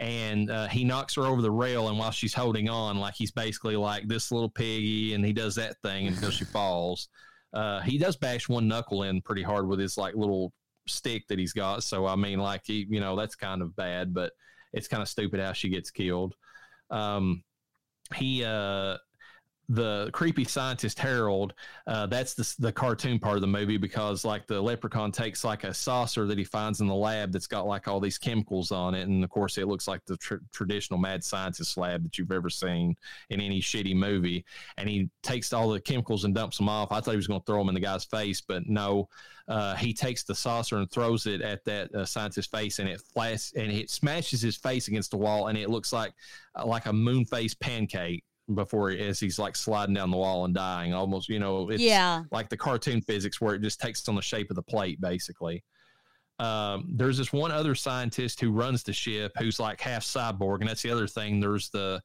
[0.00, 3.32] And uh, he knocks her over the rail, and while she's holding on, like he's
[3.32, 7.08] basically like this little piggy, and he does that thing until she falls.
[7.52, 10.52] Uh, he does bash one knuckle in pretty hard with his like little
[10.88, 11.82] stick that he's got.
[11.84, 14.32] So I mean, like he, you know, that's kind of bad, but
[14.72, 16.34] it's kind of stupid how she gets killed.
[16.90, 17.42] Um,
[18.14, 18.96] he, uh,
[19.68, 21.52] the creepy scientist Harold,
[21.86, 25.64] uh, that's the, the cartoon part of the movie because like the leprechaun takes like
[25.64, 28.94] a saucer that he finds in the lab that's got like all these chemicals on
[28.94, 29.08] it.
[29.08, 32.48] And of course, it looks like the tr- traditional mad scientist lab that you've ever
[32.48, 32.96] seen
[33.28, 34.44] in any shitty movie.
[34.78, 36.90] And he takes all the chemicals and dumps them off.
[36.90, 39.08] I thought he was going to throw them in the guy's face, but no,
[39.48, 43.00] uh, he takes the saucer and throws it at that uh, scientist's face and it
[43.00, 46.12] flashes and it smashes his face against the wall and it looks like
[46.54, 48.24] uh, like a moon face pancake
[48.54, 51.82] before he, as he's like sliding down the wall and dying almost you know it's
[51.82, 52.22] Yeah.
[52.30, 55.64] like the cartoon physics where it just takes on the shape of the plate basically.
[56.38, 60.68] Um, there's this one other scientist who runs the ship who's like half cyborg and
[60.68, 61.40] that's the other thing.
[61.40, 62.00] There's the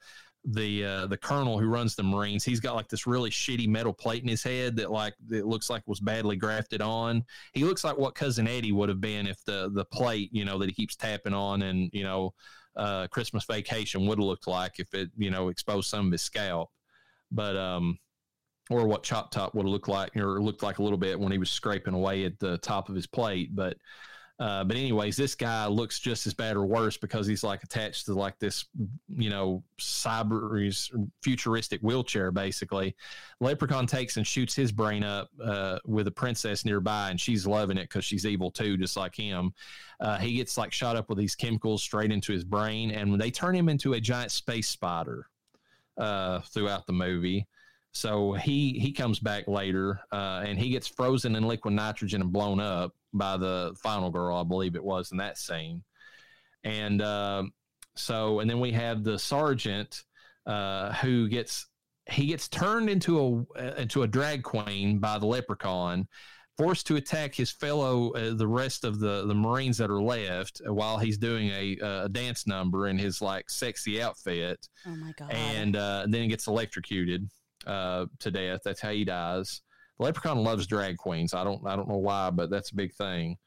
[0.45, 2.43] the uh, the colonel who runs the marines.
[2.43, 5.69] He's got like this really shitty metal plate in his head that like it looks
[5.69, 7.23] like was badly grafted on.
[7.53, 10.57] He looks like what cousin eddie would have been if the the plate you know
[10.57, 12.33] that he keeps tapping on and you know
[12.75, 16.21] uh, Christmas Vacation would have looked like if it, you know, exposed some of his
[16.21, 16.69] scalp.
[17.31, 17.97] But, um,
[18.69, 21.31] or what Chop Top would have looked like, or looked like a little bit when
[21.31, 23.55] he was scraping away at the top of his plate.
[23.55, 23.77] But,
[24.39, 28.07] uh, but anyways, this guy looks just as bad or worse because he's like attached
[28.07, 28.65] to like this,
[29.07, 30.73] you know, cyber
[31.21, 32.95] futuristic wheelchair basically.
[33.39, 37.77] Leprechaun takes and shoots his brain up uh, with a princess nearby, and she's loving
[37.77, 39.53] it because she's evil too, just like him.
[39.99, 43.29] Uh, he gets like shot up with these chemicals straight into his brain, and they
[43.29, 45.27] turn him into a giant space spider
[45.99, 47.47] uh, throughout the movie.
[47.91, 52.31] So he he comes back later, uh, and he gets frozen in liquid nitrogen and
[52.31, 55.83] blown up by the final girl, I believe it was in that scene.
[56.63, 57.43] And uh,
[57.95, 60.03] so, and then we have the sergeant
[60.45, 61.67] uh, who gets
[62.09, 66.05] he gets turned into a into a drag queen by the leprechaun
[66.57, 70.61] forced to attack his fellow uh, the rest of the the marines that are left
[70.65, 75.31] while he's doing a, a dance number in his like sexy outfit Oh my god.
[75.31, 77.29] and uh, then he gets electrocuted
[77.65, 79.61] uh, to death that's how he dies
[79.97, 81.33] the leprechaun loves drag queens.
[81.33, 83.37] I don't i don't know why but that's a big thing.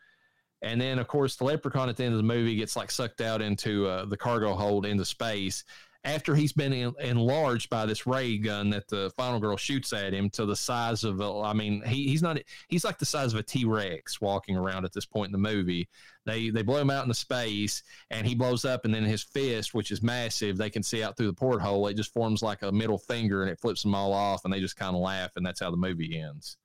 [0.63, 3.21] And then of course the leprechaun at the end of the movie gets like sucked
[3.21, 5.65] out into uh, the cargo hold into space
[6.07, 10.14] after he's been en- enlarged by this ray gun that the final girl shoots at
[10.14, 12.38] him to the size of a, I mean he, he's not
[12.69, 15.88] he's like the size of a T-Rex walking around at this point in the movie.
[16.25, 19.75] They they blow him out into space and he blows up and then his fist
[19.75, 22.71] which is massive they can see out through the porthole it just forms like a
[22.73, 25.45] middle finger and it flips them all off and they just kind of laugh and
[25.45, 26.57] that's how the movie ends.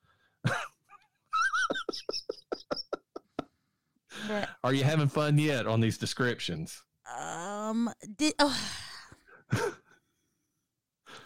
[4.63, 6.83] Are you having fun yet on these descriptions?
[7.19, 8.55] um did oh.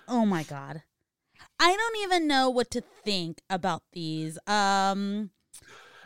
[0.07, 0.83] Oh my god.
[1.59, 4.37] I don't even know what to think about these.
[4.47, 5.31] Um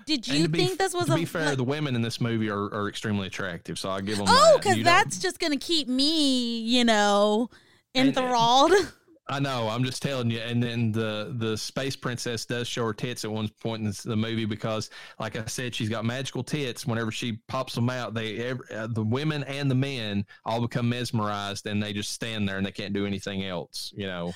[0.05, 2.49] did you think this was to a be fair, like- the women in this movie
[2.49, 4.25] are, are extremely attractive, so I give them.
[4.27, 4.58] Oh, that.
[4.62, 7.49] because don't- that's just gonna keep me, you know,
[7.93, 8.71] And- enthralled.
[9.30, 9.70] I know.
[9.70, 10.39] I'm just telling you.
[10.39, 14.15] And then the the space princess does show her tits at one point in the
[14.15, 14.89] movie because,
[15.20, 16.88] like I said, she's got magical tits.
[16.88, 20.89] Whenever she pops them out, they ev- uh, the women and the men all become
[20.89, 23.94] mesmerized, and they just stand there and they can't do anything else.
[23.96, 24.34] You know.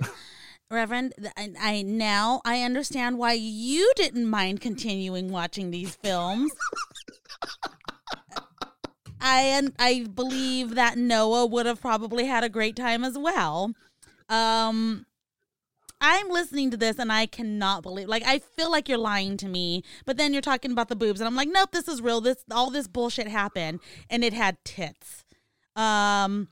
[0.70, 6.52] Reverend, I, I now I understand why you didn't mind continuing watching these films.
[9.18, 13.72] I and I believe that Noah would have probably had a great time as well.
[14.28, 15.06] Um
[16.00, 19.48] I'm listening to this and I cannot believe like I feel like you're lying to
[19.48, 22.20] me, but then you're talking about the boobs and I'm like, "Nope, this is real.
[22.20, 25.24] This all this bullshit happened and it had tits."
[25.74, 26.48] Um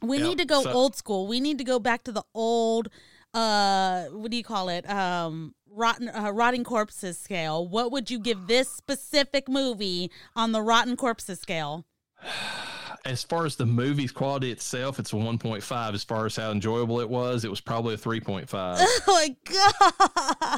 [0.00, 1.26] we need to go so- old school.
[1.26, 2.88] We need to go back to the old
[3.34, 4.88] uh what do you call it?
[4.88, 7.68] Um rotten uh, rotting corpses scale.
[7.68, 11.84] What would you give this specific movie on the rotten corpses scale?
[13.04, 15.94] As far as the movie's quality itself, it's a 1.5.
[15.94, 18.48] As far as how enjoyable it was, it was probably a 3.5.
[18.80, 19.36] Oh my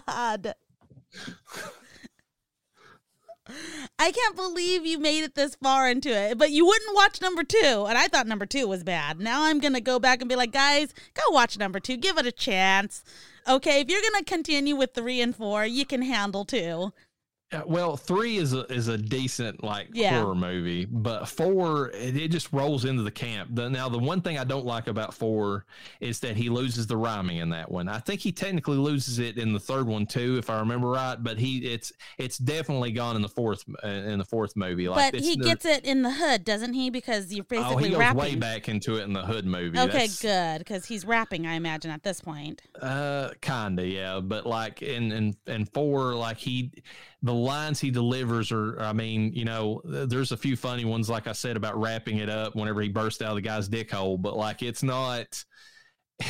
[0.07, 0.55] god.
[3.99, 7.43] I can't believe you made it this far into it, but you wouldn't watch number
[7.43, 7.87] two.
[7.89, 9.21] And I thought number two was bad.
[9.21, 11.97] Now I'm going to go back and be like, guys, go watch number two.
[11.97, 13.03] Give it a chance.
[13.49, 16.93] Okay, if you're going to continue with three and four, you can handle two.
[17.53, 20.21] Yeah, well, three is a is a decent like Yeah.
[20.21, 23.51] horror movie, but four it, it just rolls into the camp.
[23.55, 25.65] The, now, the one thing I don't like about four
[26.01, 27.89] is that he loses the rhyming in that one.
[27.89, 31.17] I think he technically loses it in the third one too, if I remember right.
[31.21, 34.89] But he it's it's definitely gone in the fourth uh, in the fourth movie.
[34.89, 36.89] Like but he the- gets it in the hood, doesn't he?
[36.89, 38.21] Because you're basically oh he goes rapping.
[38.21, 39.77] way back into it in the hood movie.
[39.77, 40.59] Okay, That's- good.
[40.59, 42.63] Because he's rapping, I imagine, at this point.
[42.81, 44.21] Uh, kinda, yeah.
[44.21, 46.71] But like in in in four, like he,
[47.23, 51.27] the lines he delivers are, I mean, you know, there's a few funny ones, like
[51.27, 54.17] I said about wrapping it up whenever he burst out of the guy's dick hole.
[54.17, 55.45] But like, it's not.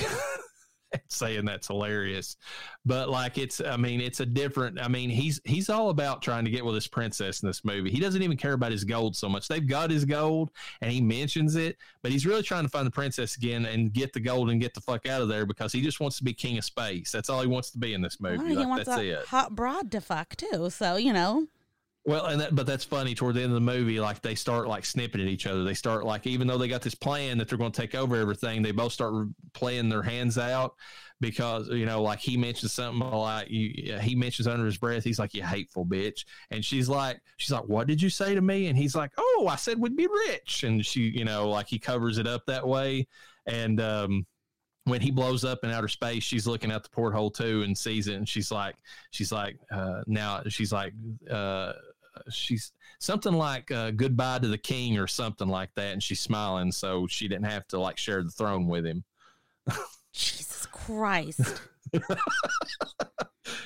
[1.09, 2.36] saying that's hilarious.
[2.84, 6.45] But like it's I mean, it's a different I mean, he's he's all about trying
[6.45, 7.91] to get with this princess in this movie.
[7.91, 9.49] He doesn't even care about his gold so much.
[9.49, 12.91] They've got his gold and he mentions it, but he's really trying to find the
[12.91, 15.80] princess again and get the gold and get the fuck out of there because he
[15.82, 17.12] just wants to be king of space.
[17.12, 18.38] That's all he wants to be in this movie.
[18.38, 19.26] Well, he Like, wants that's a it.
[19.26, 20.70] hot broad to fuck too.
[20.70, 21.47] So you know,
[22.07, 23.14] Well, and that, but that's funny.
[23.14, 25.64] Toward the end of the movie, like they start like snipping at each other.
[25.64, 28.16] They start like even though they got this plan that they're going to take over
[28.16, 30.74] everything, they both start playing their hands out
[31.20, 33.98] because you know, like he mentions something like you.
[33.98, 37.64] He mentions under his breath, he's like, "You hateful bitch," and she's like, "She's like,
[37.64, 40.62] what did you say to me?" And he's like, "Oh, I said we'd be rich,"
[40.64, 43.07] and she, you know, like he covers it up that way,
[43.46, 44.26] and um
[44.84, 48.09] when he blows up in outer space, she's looking out the porthole too and sees
[48.09, 48.74] it, and she's like,
[49.11, 50.92] she's like, uh, now she's like,
[51.30, 51.72] uh,
[52.31, 56.73] she's something like uh, goodbye to the king or something like that, and she's smiling,
[56.73, 59.05] so she didn't have to like share the throne with him.
[60.13, 61.41] Jesus Christ.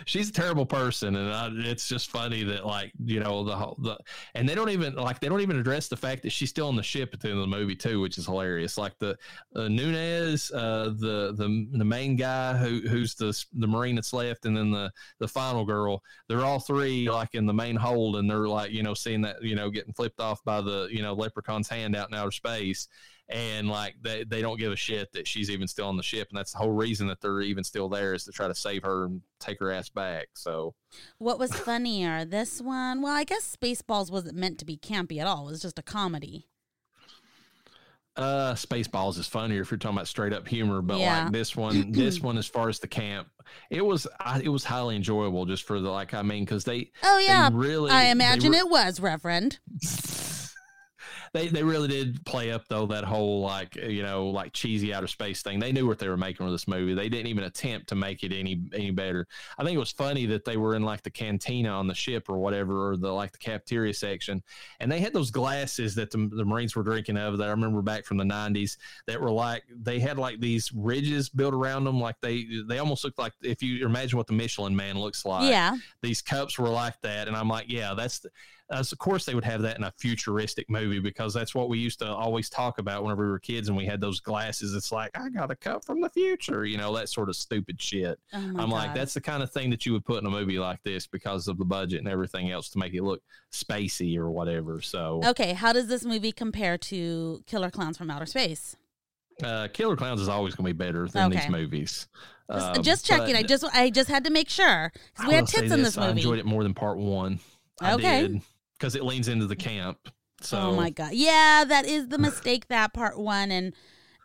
[0.05, 3.77] she's a terrible person, and I, it's just funny that like you know the whole
[3.81, 3.99] the
[4.35, 6.77] and they don't even like they don't even address the fact that she's still on
[6.77, 8.79] the ship at the end of the movie too, which is hilarious.
[8.79, 9.17] Like the
[9.57, 14.47] uh, Nunez, uh, the the the main guy who who's the the marine that's left,
[14.47, 16.03] and then the the final girl.
[16.29, 19.43] They're all three like in the main hold, and they're like you know seeing that
[19.43, 22.89] you know getting flipped off by the you know leprechaun's hand out in outer space.
[23.31, 26.29] And like they, they don't give a shit that she's even still on the ship,
[26.31, 28.83] and that's the whole reason that they're even still there is to try to save
[28.83, 30.27] her and take her ass back.
[30.35, 30.75] So
[31.17, 33.01] What was funnier, this one?
[33.01, 35.49] Well, I guess Spaceballs wasn't meant to be campy at all.
[35.49, 36.49] It was just a comedy.
[38.17, 41.25] Uh, Spaceballs is funnier if you're talking about straight up humor, but Yeah.
[41.25, 43.29] like this one, this one, as far as the camp,
[43.71, 46.93] it was I, it was highly enjoyable just for the like I mean because they
[47.03, 49.59] Oh they yeah, really I imagine re- it was, Reverend.
[51.35, 55.09] they they really did play up though that whole like you know like cheesy outer
[55.09, 55.59] space thing.
[55.59, 56.95] They knew what they were making with this movie.
[56.95, 59.27] They didn't even attempt to make it any any better.
[59.59, 62.31] I think it was funny that they were in like the cantina on the ship
[62.31, 64.43] or whatever, or the like the cafeteria section,
[64.79, 67.83] and they had those glasses that the, the Marines were drinking of that I remember
[67.83, 68.77] back from the '90s
[69.07, 73.05] that were like they had like these ridges built around them, like they they almost
[73.05, 75.77] looked like if you imagine what the Michelin Man looks like yeah.
[76.01, 78.31] these cups were like that and i'm like yeah that's the,
[78.75, 81.79] as of course they would have that in a futuristic movie because that's what we
[81.79, 84.91] used to always talk about whenever we were kids and we had those glasses it's
[84.93, 88.19] like i got a cup from the future you know that sort of stupid shit
[88.33, 90.59] Oh i'm like that's the kind of thing that you would put in a movie
[90.59, 93.23] like this because of the budget and everything else to make it look
[93.53, 98.27] spacey or whatever so Okay, how does this movie compare to Killer Clowns from Outer
[98.27, 98.77] Space?
[99.43, 101.41] uh, killer clowns is always going to be better than Okay.
[101.41, 102.09] these movies
[102.53, 103.35] Just, Um, just checking.
[103.35, 105.97] I just I just had to make sure 'cause I we had tits in this
[105.97, 106.09] movie.
[106.09, 107.41] I enjoyed it more than part one.
[107.81, 108.29] I Okay.
[108.29, 108.43] did
[108.85, 110.11] because it leans into the camp.
[110.43, 113.73] So oh my god, yeah, that is the mistake that part one and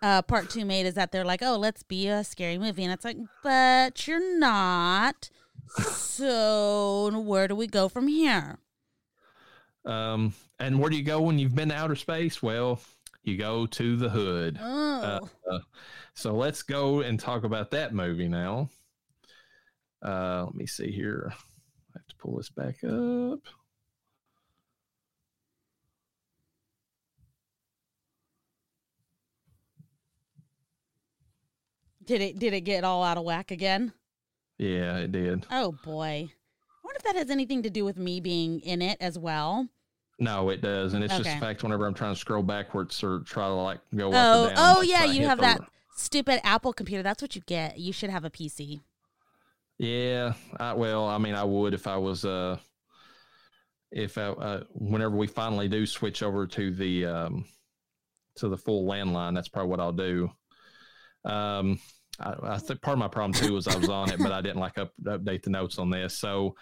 [0.02, 2.92] uh, part two made is that they're like, oh, let's be a scary movie, and
[2.92, 5.30] it's like, but you're not.
[5.78, 8.58] So where do we go from here?
[9.86, 12.44] Um, and where do you go when you've been to outer space?
[12.44, 12.82] Well,
[13.24, 14.60] you go to the hood.
[14.62, 15.60] Oh, Uh,
[16.16, 18.70] so let's go and talk about that movie now.
[20.06, 21.30] Uh, let me see here.
[21.30, 23.40] I have to pull this back up.
[32.10, 33.94] Did it did it get all out of whack again?
[34.58, 35.46] Yeah, it did.
[35.52, 38.98] Oh boy, I wonder if that has anything to do with me being in it
[39.00, 39.70] as well.
[40.18, 41.36] No, it does, and it's just Okay.
[41.36, 44.54] the fact whenever I'm trying to scroll backwards or try to like go Oh, down.
[44.58, 45.62] oh like, yeah, you have that
[45.96, 47.04] stupid Apple computer.
[47.04, 47.78] That's what you get.
[47.78, 48.82] You should have a PC.
[49.78, 52.58] Yeah, I, well, I mean, I would if I was uh,
[53.92, 57.46] if I, uh, whenever we finally do switch over to the um,
[58.38, 60.32] to the full landline, that's probably what I'll do.
[61.24, 61.80] Um,
[62.20, 64.42] I, I think part of my problem too was I was on it, but I
[64.42, 66.18] didn't like up, update the notes on this.
[66.18, 66.56] So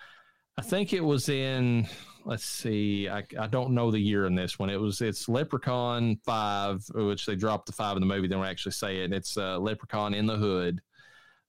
[0.58, 1.88] I think it was in.
[2.26, 3.08] Let's see.
[3.08, 4.70] I, I don't know the year in this one.
[4.70, 8.28] It was it's Leprechaun Five, which they dropped the five in the movie.
[8.28, 9.14] They don't actually say it.
[9.14, 10.82] It's uh, Leprechaun in the Hood.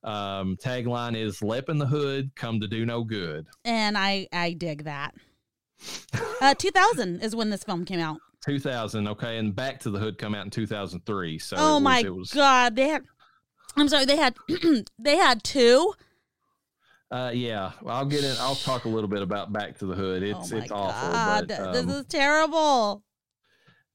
[0.05, 4.53] Um, tagline is "Lep in the Hood, come to do no good." And I I
[4.53, 5.15] dig that.
[6.41, 8.19] Uh, 2000 is when this film came out.
[8.45, 11.39] 2000, okay, and Back to the Hood come out in 2003.
[11.39, 13.03] So it oh was- my it was, god, they had.
[13.77, 14.35] I'm sorry, they had
[14.99, 15.95] they had two.
[17.11, 18.37] Uh, yeah, well, I'll get in.
[18.39, 20.23] I'll talk a little bit about Back to the Hood.
[20.23, 23.03] It's oh it's awful, god, but this um, is terrible.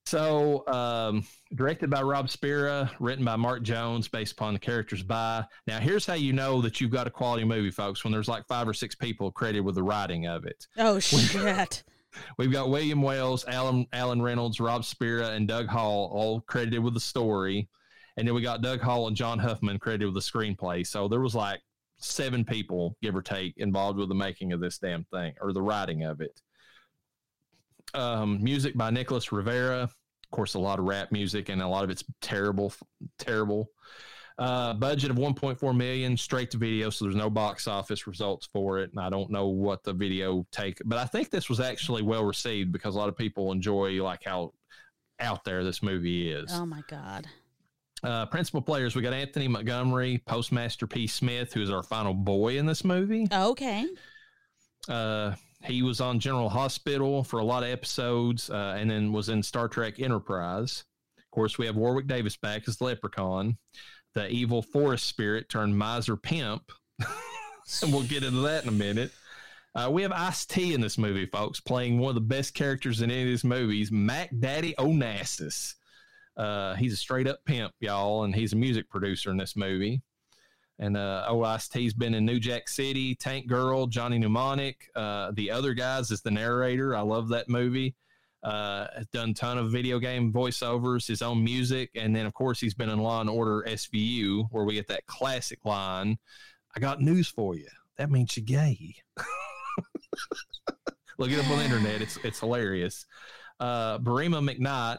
[0.05, 1.24] So, um,
[1.55, 5.45] directed by Rob Spera, written by Mark Jones, based upon the characters by.
[5.67, 8.03] Now, here's how you know that you've got a quality movie, folks.
[8.03, 11.84] When there's like five or six people credited with the writing of it, Oh shit.
[12.38, 16.95] we've got William Wells, Alan Alan Reynolds, Rob Spera, and Doug Hall all credited with
[16.95, 17.69] the story.
[18.18, 20.86] And then we got Doug Hall and John Huffman credited with the screenplay.
[20.86, 21.61] So there was like
[21.97, 25.61] seven people, give or take, involved with the making of this damn thing or the
[25.61, 26.41] writing of it.
[27.93, 29.84] Um, music by Nicholas Rivera.
[29.84, 32.74] Of course, a lot of rap music, and a lot of it's terrible,
[33.18, 33.70] terrible.
[34.39, 38.80] Uh, budget of 1.4 million, straight to video, so there's no box office results for
[38.80, 38.89] it.
[38.91, 42.24] And I don't know what the video take, but I think this was actually well
[42.24, 44.53] received because a lot of people enjoy like how
[45.20, 46.51] out there this movie is.
[46.51, 47.28] Oh my god.
[48.03, 51.07] Uh, principal players, we got Anthony Montgomery, Postmaster P.
[51.07, 53.27] Smith, who's our final boy in this movie.
[53.31, 53.85] Okay.
[54.89, 59.29] Uh, he was on General Hospital for a lot of episodes, uh, and then was
[59.29, 60.83] in Star Trek Enterprise.
[61.17, 63.57] Of course, we have Warwick Davis back as Leprechaun,
[64.13, 66.63] the evil forest spirit turned miser pimp,
[66.99, 69.11] and we'll get into that in a minute.
[69.75, 73.01] Uh, we have Ice T in this movie, folks, playing one of the best characters
[73.01, 75.75] in any of these movies, Mac Daddy Onassis.
[76.36, 80.01] Uh, he's a straight up pimp, y'all, and he's a music producer in this movie.
[80.79, 84.89] And uh, Ice T's been in New Jack City, Tank Girl, Johnny Mnemonic.
[84.95, 86.95] Uh, the other guys is the narrator.
[86.95, 87.95] I love that movie.
[88.43, 92.59] Uh, has done ton of video game voiceovers, his own music, and then of course
[92.59, 96.17] he's been in Law and Order SVU, where we get that classic line,
[96.75, 97.69] "I got news for you.
[97.97, 98.95] That means you're gay."
[101.17, 102.01] Look it up on the internet.
[102.01, 103.05] It's it's hilarious.
[103.61, 104.97] Uh, Barima McKnight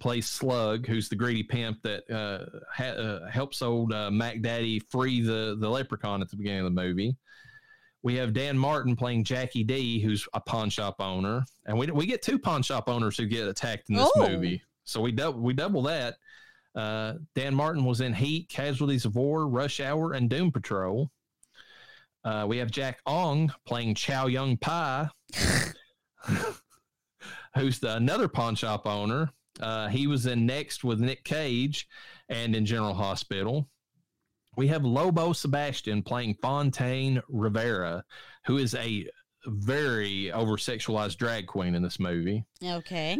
[0.00, 4.80] plays Slug, who's the greedy pimp that uh, ha- uh, helps old uh, Mac Daddy
[4.90, 7.16] free the the leprechaun at the beginning of the movie.
[8.04, 12.06] We have Dan Martin playing Jackie D, who's a pawn shop owner, and we we
[12.06, 14.28] get two pawn shop owners who get attacked in this Oh.
[14.28, 14.62] movie.
[14.84, 16.16] So we double we double that.
[16.74, 21.10] Uh, Dan Martin was in Heat, Casualties of War, Rush Hour, and Doom Patrol.
[22.24, 25.06] Uh, we have Jack Ong playing Chow Young Pai,
[27.54, 29.30] who's the, another pawn shop owner.
[29.60, 31.88] Uh, he was in Next with Nick Cage
[32.28, 33.68] and in General Hospital.
[34.56, 38.04] We have Lobo Sebastian playing Fontaine Rivera,
[38.46, 39.08] who is a
[39.46, 42.44] very over sexualized drag queen in this movie.
[42.64, 43.18] Okay.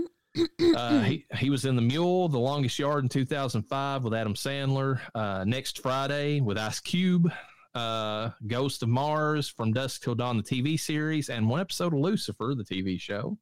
[0.74, 5.00] Uh, he, he was in The Mule, The Longest Yard in 2005 with Adam Sandler.
[5.14, 7.30] Uh, Next Friday with Ice Cube.
[7.74, 12.00] Uh, Ghost of Mars from Dusk Till Dawn, the TV series, and one episode of
[12.00, 13.38] Lucifer, the TV show.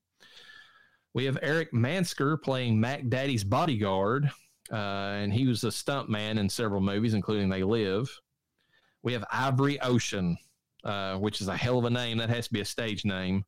[1.12, 4.30] We have Eric Mansker playing Mac Daddy's bodyguard,
[4.70, 8.08] uh, and he was a stunt man in several movies, including They Live.
[9.02, 10.36] We have Ivory Ocean,
[10.84, 12.18] uh, which is a hell of a name.
[12.18, 13.44] That has to be a stage name.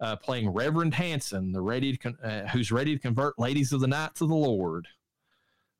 [0.00, 3.86] Uh, playing Reverend Hanson, the ready con- uh, who's ready to convert ladies of the
[3.86, 4.88] night to the Lord.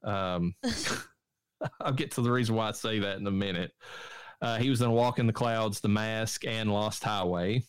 [0.04, 0.54] Um,
[1.80, 3.72] I'll get to the reason why I say that in a minute.
[4.40, 7.62] Uh, he was in Walk in the Clouds, The Mask, and Lost Highway.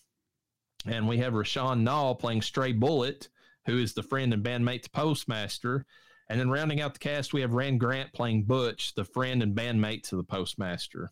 [0.85, 3.29] And we have Rashaan Nall playing Stray Bullet,
[3.65, 5.85] who is the friend and bandmate to Postmaster.
[6.29, 9.55] And then rounding out the cast, we have Rand Grant playing Butch, the friend and
[9.55, 11.11] bandmate to the Postmaster.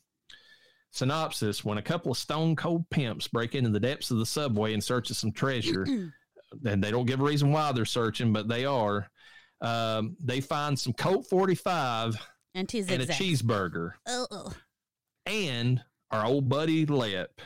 [0.92, 4.74] Synopsis When a couple of stone cold pimps break into the depths of the subway
[4.74, 5.84] in search of some treasure,
[6.66, 9.10] and they don't give a reason why they're searching, but they are,
[9.62, 12.16] um, they find some Colt 45
[12.56, 14.54] And and a cheeseburger Ugh.
[15.26, 15.82] and
[16.12, 17.40] our old buddy Lep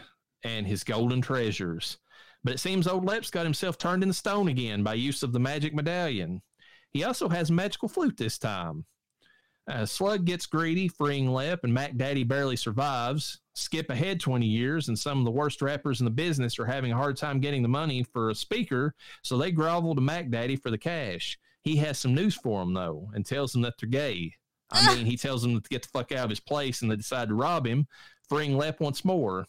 [0.44, 1.98] and his golden treasures.
[2.46, 5.40] But it seems old Lep's got himself turned into stone again by use of the
[5.40, 6.44] magic medallion.
[6.92, 8.86] He also has a magical flute this time.
[9.68, 13.42] Uh, Slug gets greedy, freeing Lep, and Mac Daddy barely survives.
[13.56, 16.92] Skip ahead 20 years, and some of the worst rappers in the business are having
[16.92, 18.94] a hard time getting the money for a speaker,
[19.24, 21.40] so they grovel to Mac Daddy for the cash.
[21.64, 24.34] He has some news for them, though, and tells them that they're gay.
[24.72, 26.96] I mean, he tells them to get the fuck out of his place, and they
[26.96, 27.88] decide to rob him,
[28.30, 29.48] freeing Lep once more.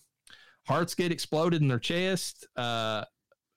[0.66, 3.04] Hearts get exploded in their chest, uh,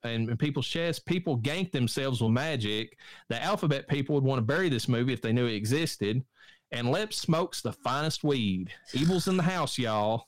[0.03, 1.01] and in people's chests.
[1.01, 2.97] People gank themselves with magic.
[3.29, 6.23] The alphabet people would want to bury this movie if they knew it existed.
[6.71, 8.71] And Lep smokes the finest weed.
[8.93, 10.27] Evil's in the house, y'all.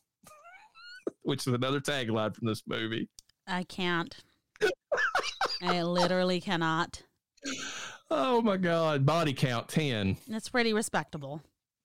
[1.21, 3.07] Which is another tagline from this movie.
[3.47, 4.15] I can't.
[5.61, 7.03] I literally cannot.
[8.13, 9.05] Oh my God.
[9.05, 10.17] Body count 10.
[10.27, 11.41] That's pretty respectable.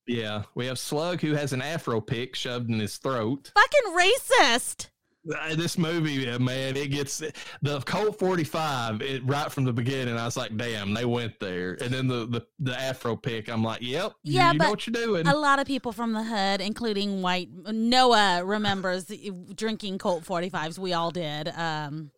[0.06, 0.42] Yeah.
[0.54, 3.52] We have Slug who has an afro pick shoved in his throat.
[3.54, 4.88] Fucking racist.
[5.36, 7.18] Uh, This movie, yeah, man, it gets
[7.60, 10.16] the Colt 45 it, right from the beginning.
[10.16, 11.76] I was like, damn, they went there.
[11.82, 14.70] And then the, the, the afro pick, I'm like, yep, you- Yeah, you, but know
[14.70, 15.26] what you're doing.
[15.26, 19.10] A lot of people from the hood, including white Noah, remembers
[19.56, 20.78] drinking Colt 45s.
[20.78, 21.48] We all did.
[21.48, 22.12] Um,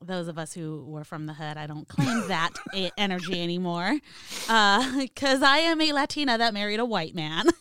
[0.00, 2.50] those of us who were from the hood, I don't claim that
[2.96, 3.98] energy anymore
[4.46, 7.46] because I am a Latina that married a white man.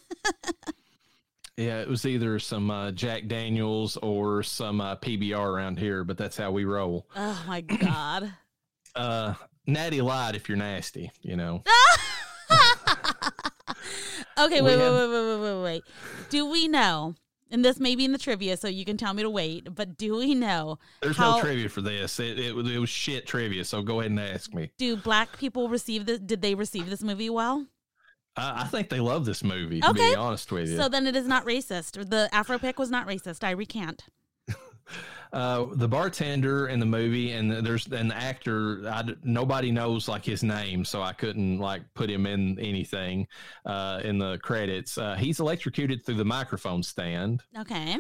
[1.60, 6.16] Yeah, it was either some uh, Jack Daniels or some uh, PBR around here, but
[6.16, 7.08] that's how we roll.
[7.16, 8.32] oh my God.
[8.96, 9.34] Uh,
[9.68, 11.64] natty light if you're nasty, you know.
[14.40, 15.84] Okay, wait, wait, wait, wait, wait, wait, wait.
[16.30, 17.16] Do we know?
[17.50, 19.74] And this may be in the trivia, so you can tell me to wait.
[19.74, 20.80] But do we know?
[21.02, 22.20] There's how, no trivia for this.
[22.20, 23.64] It, it, was- it was shit trivia.
[23.64, 24.72] So go ahead and ask me.
[24.78, 26.20] Do black people receive this?
[26.20, 27.66] Did they receive this movie well?
[28.36, 29.82] I, I think they love this movie.
[29.84, 29.88] Okay.
[29.88, 32.10] To be honest with you, So then it is not racist.
[32.10, 33.44] The Afro pick was not racist.
[33.44, 34.04] I recant.
[35.34, 38.88] Uh, the bartender in the movie and the, there's an actor.
[38.88, 43.28] I nobody knows like his name, so I couldn't like put him in anything
[43.66, 44.98] uh, in the credits.
[44.98, 47.44] Uh, he's electrocuted through the microphone stand.
[47.58, 47.98] Okay.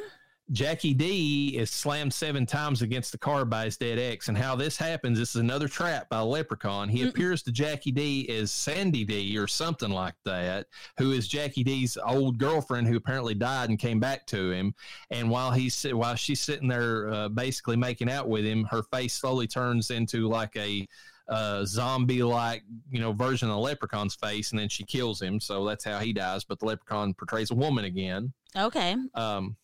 [0.51, 4.29] Jackie D is slammed seven times against the car by his dead ex.
[4.29, 6.87] And how this happens, this is another trap by a leprechaun.
[6.87, 7.09] He Mm.
[7.09, 10.67] appears to Jackie D as Sandy D or something like that,
[10.97, 14.73] who is Jackie D's old girlfriend who apparently died and came back to him.
[15.11, 19.13] And while he's while she's sitting there uh, basically making out with him, her face
[19.15, 20.87] slowly turns into like a
[21.27, 25.41] uh, zombie like you know version of the leprechaun's face, and then she kills him.
[25.41, 26.45] So that's how he dies.
[26.45, 28.31] But the leprechaun portrays a woman again.
[28.55, 28.95] Okay.
[29.13, 29.57] Um,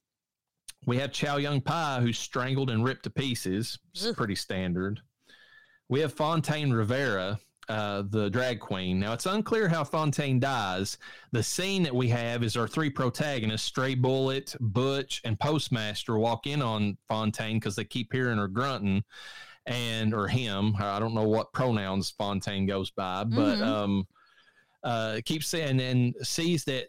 [0.85, 3.77] we have Chow Young Pai, who's strangled and ripped to pieces.
[3.93, 4.15] It's Ugh.
[4.15, 5.01] pretty standard.
[5.89, 8.99] We have Fontaine Rivera, uh, the drag queen.
[8.99, 10.97] Now, it's unclear how Fontaine dies.
[11.31, 16.47] The scene that we have is our three protagonists, Stray Bullet, Butch, and Postmaster, walk
[16.47, 19.03] in on Fontaine because they keep hearing her grunting
[19.65, 20.75] and or him.
[20.77, 23.61] I don't know what pronouns Fontaine goes by, but Mhm.
[23.65, 24.07] um,
[24.83, 26.87] uh, keeps saying and sees that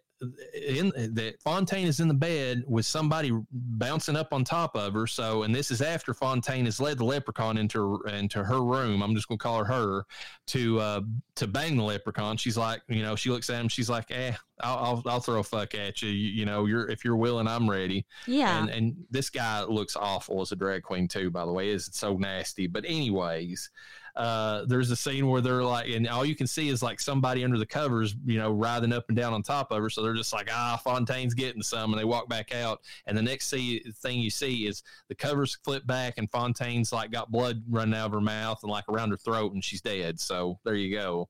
[0.54, 5.06] in that Fontaine is in the bed with somebody bouncing up on top of her.
[5.06, 9.02] So, and this is after Fontaine has led the leprechaun into into her room.
[9.02, 10.06] I'm just gonna call her her
[10.48, 11.00] to uh,
[11.36, 12.36] to bang the leprechaun.
[12.36, 13.68] She's like, you know, she looks at him.
[13.68, 16.08] She's like, eh, I'll I'll, I'll throw a fuck at you.
[16.08, 16.30] you.
[16.44, 18.06] You know, you're if you're willing, I'm ready.
[18.26, 18.58] Yeah.
[18.58, 21.30] And and this guy looks awful as a drag queen too.
[21.30, 22.66] By the way, is so nasty.
[22.66, 23.70] But anyways,
[24.16, 27.44] uh, there's a scene where they're like, and all you can see is like somebody
[27.44, 29.90] under the covers, you know, writhing up and down on top of her.
[29.90, 32.80] So they're just like, ah, Fontaine's getting some, and they walk back out.
[33.06, 37.10] And the next see, thing you see is the covers flip back, and Fontaine's like
[37.10, 40.20] got blood running out of her mouth and like around her throat, and she's dead.
[40.20, 41.28] So there you go.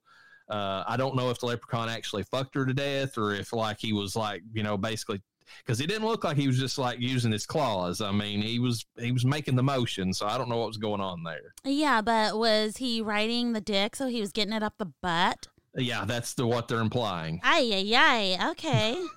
[0.49, 3.79] Uh, I don't know if the leprechaun actually fucked her to death or if like
[3.81, 5.23] he was like, you know, basically
[5.59, 8.01] because he didn't look like he was just like using his claws.
[8.01, 10.77] I mean, he was he was making the motion, so I don't know what was
[10.77, 11.55] going on there.
[11.65, 15.49] yeah, but was he riding the dick so he was getting it up the butt?
[15.77, 17.41] Yeah, that's the what they're implying.
[17.43, 18.51] Ay, ay, ay.
[18.51, 19.03] Okay.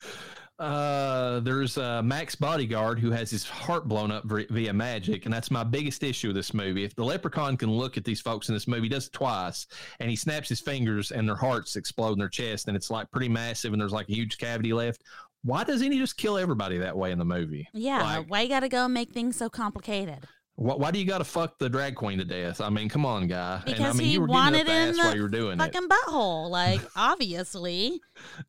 [0.58, 5.32] Uh, there's uh, Max Bodyguard who has his heart blown up via, via magic, and
[5.32, 6.82] that's my biggest issue with this movie.
[6.82, 9.68] If the leprechaun can look at these folks in this movie, he does it twice,
[10.00, 13.08] and he snaps his fingers, and their hearts explode in their chest, and it's like
[13.12, 15.04] pretty massive, and there's like a huge cavity left.
[15.42, 17.68] Why doesn't he just kill everybody that way in the movie?
[17.72, 18.02] Yeah.
[18.02, 20.26] Like- why you got to go make things so complicated?
[20.56, 22.60] Why, why do you got to fuck the drag queen to death?
[22.60, 23.62] I mean, come on, guy.
[23.64, 25.28] and I Because mean, he you were wanted getting it in the while you were
[25.28, 25.72] doing it.
[25.72, 26.50] Fucking butthole.
[26.50, 28.00] Like, obviously.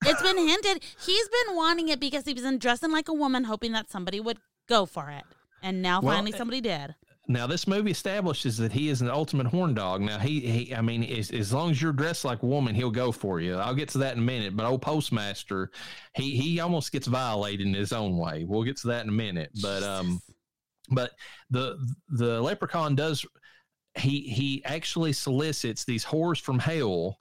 [0.05, 0.83] It's been hinted.
[1.05, 4.19] He's been wanting it because he was in dressing like a woman, hoping that somebody
[4.19, 5.23] would go for it.
[5.61, 6.95] And now Well, finally eh, somebody did.
[7.31, 10.01] Now, this movie establishes that he is an ultimate horn dog.
[10.01, 12.89] Now, he, he I mean, as, as long as you're dressed like a woman, he'll
[12.89, 13.55] go for you.
[13.55, 14.57] I'll get to that in a minute.
[14.57, 15.69] But old Postmaster,
[16.15, 18.45] he he almost gets violated in his own way.
[18.47, 19.51] We'll get to that in a minute.
[19.61, 20.19] But um,
[20.89, 21.11] but
[21.51, 21.77] the
[22.09, 23.23] the leprechaun does
[23.95, 27.19] he he actually solicits these whores from hell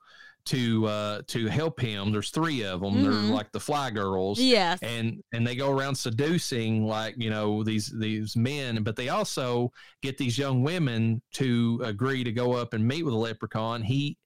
[0.48, 2.12] to uh to help him.
[2.12, 2.94] There's three of them.
[2.96, 3.02] Mhm.
[3.02, 4.78] They're like the fly girls Yes.
[4.82, 9.72] and and they go around seducing like you know these these men but they also
[10.02, 14.16] get these young women to agree to go up and meet with a leprechaun he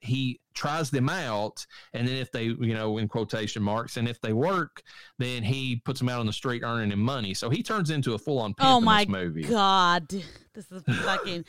[0.00, 1.64] he tries them out
[1.94, 4.82] and then if they you know in quotation marks and if they work
[5.18, 8.14] then he puts them out on the street earning them money so he turns into
[8.14, 10.06] a full-on pimp Oh my movie God.
[10.54, 11.44] This is fucking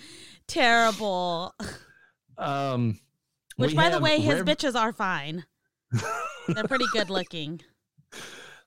[0.48, 1.54] terrible.
[2.38, 2.98] um
[3.58, 5.46] Which, we by the way, his bitches are fine.
[6.48, 7.62] They're pretty good looking.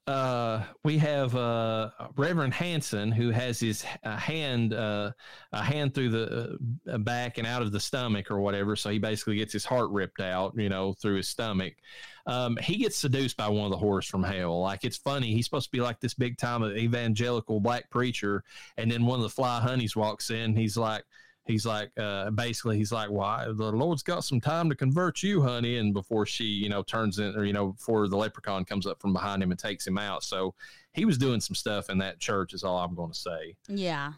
[0.06, 5.10] uh, we have uh, Reverend Hanson who has his uh, hand uh,
[5.52, 6.58] a hand through the
[6.90, 8.76] uh, back and out of the stomach or whatever.
[8.76, 11.74] So he basically gets his heart ripped out, you know, through his stomach.
[12.26, 14.60] Um, he gets seduced by one of the whores from hell.
[14.60, 15.32] Like it's funny.
[15.32, 18.44] He's supposed to be like this big time evangelical black preacher,
[18.76, 20.54] and then one of the fly honeys walks in.
[20.56, 21.02] He's like.
[21.46, 25.42] He's like, uh, basically, he's like, "Why the Lord's got some time to convert you,
[25.42, 28.86] honey?" And before she, you know, turns in, or you know, before the leprechaun comes
[28.86, 30.24] up from behind him and takes him out.
[30.24, 30.54] So
[30.92, 32.52] he was doing some stuff in that church.
[32.52, 33.56] Is all I'm going to say.
[33.68, 34.12] Yeah.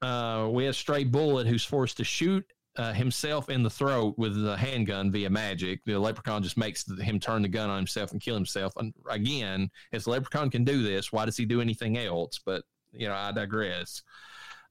[0.00, 2.44] Uh, we have Stray Bullet, who's forced to shoot
[2.76, 5.84] uh, himself in the throat with a handgun via magic.
[5.84, 8.72] The leprechaun just makes the, him turn the gun on himself and kill himself.
[8.76, 12.40] And again, if the leprechaun can do this, why does he do anything else?
[12.44, 14.02] But you know, I digress.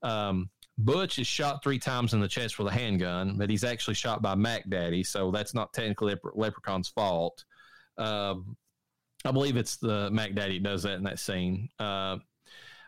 [0.03, 0.49] Um,
[0.85, 4.21] Butch is shot three times in the chest with a handgun, but he's actually shot
[4.21, 7.43] by Mac Daddy, so that's not technically Lepre- Leprechaun's fault.
[7.97, 8.55] Um,
[9.23, 11.69] I believe it's the Mac Daddy does that in that scene.
[11.79, 12.17] Uh,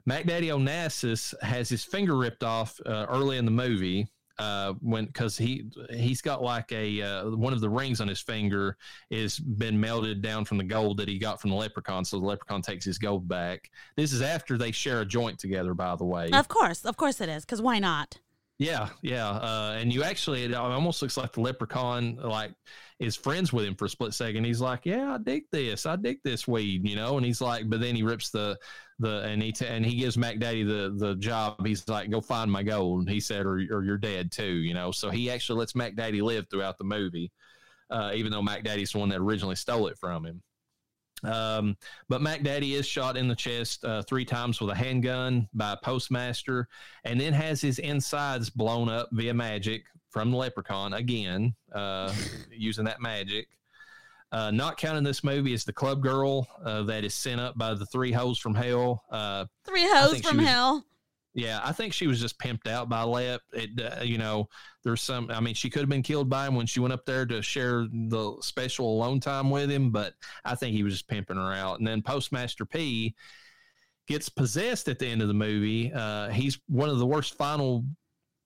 [0.06, 4.08] Mac Daddy Onassis has his finger ripped off uh, early in the movie
[4.40, 8.22] uh, when because he he's got like a uh, one of the rings on his
[8.22, 8.78] finger
[9.10, 12.26] is been melted down from the gold that he got from the leprechaun, so the
[12.26, 13.70] leprechaun takes his gold back.
[13.96, 16.30] This is after they share a joint together, by the way.
[16.32, 18.20] Of course, of course it is, because why not?
[18.60, 22.54] Yeah, yeah, uh, and you actually it almost looks like the leprechaun like
[23.00, 24.46] is friends with him for a split second.
[24.46, 25.86] He's like, "Yeah, I dig this.
[25.86, 27.18] I dig this weed," you know.
[27.18, 28.58] And he's like, but then he rips the
[29.00, 31.66] the and he t- and he gives Mac Daddy the the job.
[31.66, 34.74] He's like, "Go find my gold." And he said, "Or or you're dead too," you
[34.76, 34.92] know.
[34.92, 37.32] So he actually lets Mac Daddy live throughout the movie,
[37.92, 40.44] uh, even though Mac Daddy's the one that originally stole it from him.
[41.24, 41.78] Um,
[42.10, 45.74] but Mac Daddy is shot in the chest uh, three times with a handgun by
[45.74, 46.68] a postmaster,
[47.06, 52.14] and then has his insides blown up via magic from the leprechaun again, uh,
[52.52, 53.48] using that magic.
[54.32, 57.74] Uh, not counting this movie is the club girl uh, that is sent up by
[57.74, 59.04] the three hoes from hell.
[59.12, 60.84] Uh, Three hoes from was- hell.
[61.36, 63.42] yeah, I think she was just pimped out by Lep.
[63.54, 64.50] It, uh, you know,
[64.84, 65.30] there's some.
[65.32, 67.42] I mean, she could have been killed by him when she went up there to
[67.42, 70.14] share the special alone time with him, but
[70.46, 71.80] I think he was just pimping her out.
[71.80, 73.16] And then Postmaster P
[74.08, 75.92] gets possessed at the end of the movie.
[75.94, 77.86] Uh, he's one of the worst final,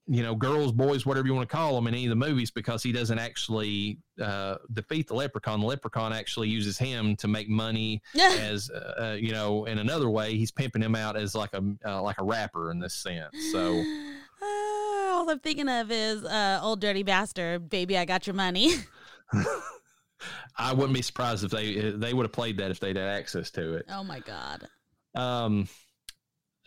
[0.06, 2.52] you know, girls, boys, whatever you want to call them in any of the movies
[2.52, 5.60] because he doesn't actually uh, defeat the leprechaun.
[5.60, 8.04] The leprechaun actually uses him to make money
[8.40, 12.02] as uh, you know in another way he's pimping him out as like a uh,
[12.02, 13.84] like a rapper in this sense so
[14.40, 14.46] Uh,
[15.08, 17.98] all I'm thinking of is uh, old dirty bastard, baby.
[17.98, 18.74] I got your money.
[20.58, 23.52] i wouldn't be surprised if they they would have played that if they'd had access
[23.52, 24.68] to it oh my god.
[25.16, 25.68] um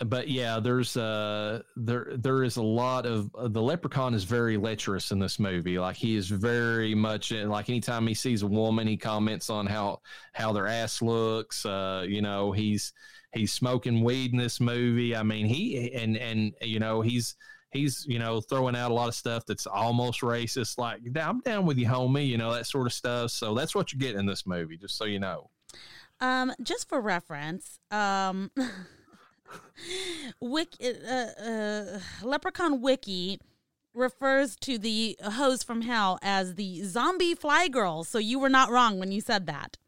[0.07, 4.57] but yeah there's uh there there is a lot of uh, the leprechaun is very
[4.57, 8.47] lecherous in this movie like he is very much in like anytime he sees a
[8.47, 10.01] woman he comments on how
[10.33, 12.93] how their ass looks uh you know he's
[13.35, 17.37] he's smoking weed in this movie i mean he and and you know he's
[17.73, 21.65] he's you know throwing out a lot of stuff that's almost racist like i'm down
[21.67, 24.27] with you homie you know that sort of stuff so that's what you get in
[24.27, 25.49] this movie just so you know
[26.21, 28.51] Um, just for reference, um,
[30.41, 33.41] Wiki, uh, uh, Leprechaun Wiki
[33.95, 38.09] refers to the hoes from hell as the zombie fly girls.
[38.09, 39.79] So you were not wrong when you said that.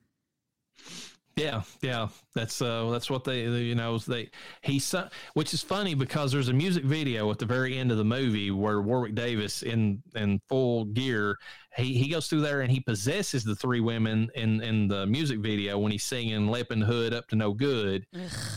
[1.35, 4.29] Yeah, yeah, that's uh, that's what they, they you know, they
[4.61, 7.97] he su- which is funny because there's a music video at the very end of
[7.97, 11.39] the movie where Warwick Davis in in full gear
[11.77, 15.39] he he goes through there and he possesses the three women in in the music
[15.41, 18.07] video when he's singing Lepin Hood up to no good.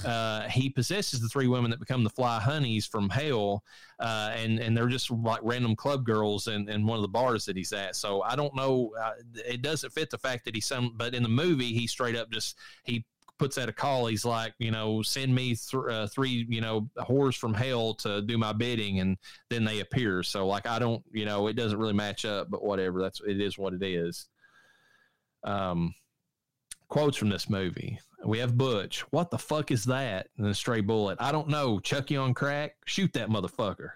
[0.05, 3.63] Uh, he possesses the three women that become the fly honeys from hell,
[3.99, 7.45] uh, and and they're just like random club girls in, in one of the bars
[7.45, 7.95] that he's at.
[7.95, 8.91] So I don't know.
[9.01, 9.11] Uh,
[9.47, 12.29] it doesn't fit the fact that he's some, but in the movie he straight up
[12.31, 13.05] just he
[13.37, 14.07] puts out a call.
[14.07, 18.21] He's like, you know, send me th- uh, three, you know, whores from hell to
[18.21, 19.17] do my bidding, and
[19.49, 20.23] then they appear.
[20.23, 23.01] So like, I don't, you know, it doesn't really match up, but whatever.
[23.01, 24.27] That's it is what it is.
[25.43, 25.93] Um,
[26.87, 27.99] quotes from this movie.
[28.25, 29.01] We have Butch.
[29.11, 30.29] What the fuck is that?
[30.37, 31.17] And then Stray Bullet.
[31.21, 31.79] I don't know.
[31.79, 32.75] Chucky on crack.
[32.85, 33.89] Shoot that motherfucker.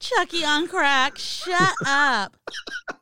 [0.00, 1.16] Chucky on crack.
[1.16, 2.36] Shut up.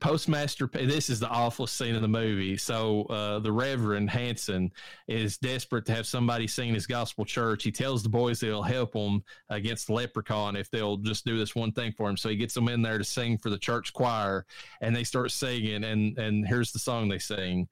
[0.00, 2.56] Postmaster, this is the awful scene in the movie.
[2.56, 4.72] So uh, the Reverend Hanson
[5.08, 7.64] is desperate to have somebody sing his gospel church.
[7.64, 11.38] He tells the boys that he'll help them against the leprechaun if they'll just do
[11.38, 12.16] this one thing for him.
[12.16, 14.46] So he gets them in there to sing for the church choir,
[14.80, 15.84] and they start singing.
[15.84, 17.68] And and here's the song they sing: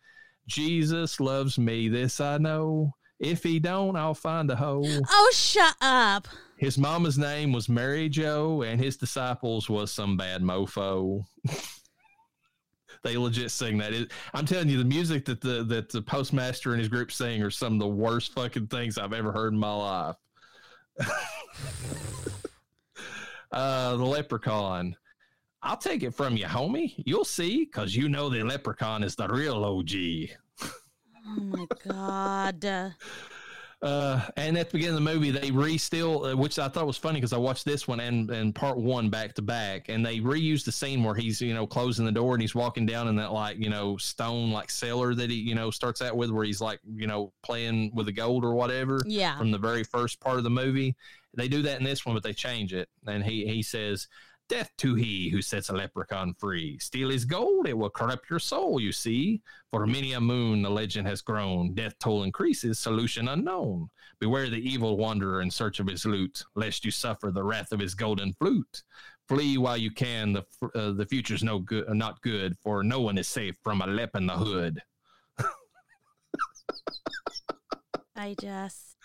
[0.47, 2.95] Jesus loves me, this I know.
[3.19, 4.87] If he don't, I'll find a hole.
[5.11, 6.29] Oh, shut up.
[6.57, 11.25] His mama's name was Mary Joe, and his disciples was some bad mofo.
[13.03, 13.93] they legit sing that.
[13.93, 17.43] It, I'm telling you, the music that the that the postmaster and his group sing
[17.43, 20.17] are some of the worst fucking things I've ever heard in my life.
[23.53, 24.97] uh, the leprechaun.
[25.61, 26.95] I'll take it from you, homie.
[26.99, 29.91] You'll see, because you know the leprechaun is the real OG.
[31.29, 32.95] Oh my god.
[33.81, 36.97] Uh, and at the beginning of the movie, they re-still, uh, which I thought was
[36.97, 40.19] funny because I watched this one and, and part one back to back, and they
[40.19, 43.15] reused the scene where he's you know closing the door and he's walking down in
[43.17, 46.45] that like you know stone like cellar that he you know starts out with where
[46.45, 49.39] he's like you know playing with the gold or whatever Yeah.
[49.39, 50.97] from the very first part of the movie.
[51.37, 54.09] They do that in this one, but they change it, and he he says.
[54.49, 56.79] Death to he who sets a leprechaun free.
[56.79, 59.43] Steal his gold, it will corrupt your soul, you see.
[59.71, 61.75] For many a moon the legend has grown.
[61.75, 63.91] Death toll increases, solution unknown.
[64.21, 67.81] Beware the evil wanderer in search of his loot, lest you suffer the wrath of
[67.81, 68.83] his golden flute.
[69.29, 70.33] Flee while you can.
[70.33, 73.83] The uh, the future's no good, uh, not good, for no one is safe from
[73.83, 74.83] a lep in the hood.
[78.17, 78.97] I just.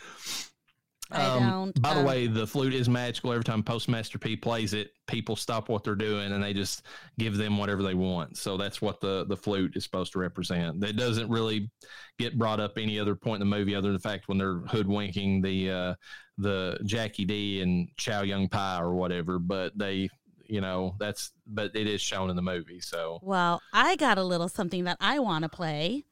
[1.13, 1.81] I Um, don't.
[1.81, 3.31] by the um, way, the flute is magical.
[3.31, 6.83] Every time Postmaster P plays it, people stop what they're doing and they just
[7.19, 8.37] give them whatever they want.
[8.37, 10.83] So that's what the the flute is supposed to represent.
[10.83, 11.71] It doesn't really
[12.19, 14.59] get brought up any other point in the movie other than the fact when they're
[14.67, 15.95] hoodwinking the uh,
[16.37, 19.39] the Jackie D and Chow Young Pie or whatever.
[19.39, 20.09] But they,
[20.47, 22.79] you know, that's but it is shown in the movie.
[22.79, 26.05] So Well, I got a little something that I want to play.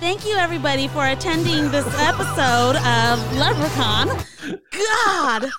[0.00, 4.08] Thank you, everybody, for attending this episode of Leprechaun.
[5.14, 5.50] God,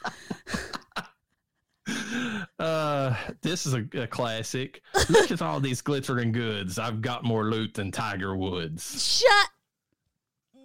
[2.59, 4.81] uh, this is a, a classic.
[5.09, 6.79] Look at all these glittering goods.
[6.79, 9.21] I've got more loot than Tiger Woods.
[9.23, 9.49] shut.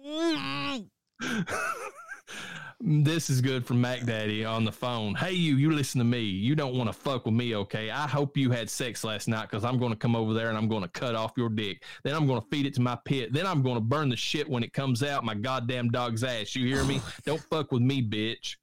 [2.79, 5.15] This is good from Mac Daddy on the phone.
[5.15, 6.19] Hey, you, you listen to me.
[6.19, 7.89] You don't want to fuck with me, okay?
[7.89, 10.57] I hope you had sex last night because I'm going to come over there and
[10.57, 11.83] I'm going to cut off your dick.
[12.03, 13.33] Then I'm going to feed it to my pit.
[13.33, 16.55] Then I'm going to burn the shit when it comes out my goddamn dog's ass.
[16.55, 17.01] You hear me?
[17.25, 18.57] don't fuck with me, bitch.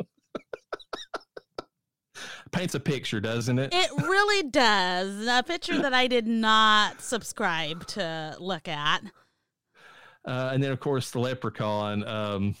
[2.52, 3.74] Paints a picture, doesn't it?
[3.74, 5.26] It really does.
[5.26, 9.02] A picture that I did not subscribe to look at.
[10.24, 12.54] Uh, and then, of course, the leprechaun um,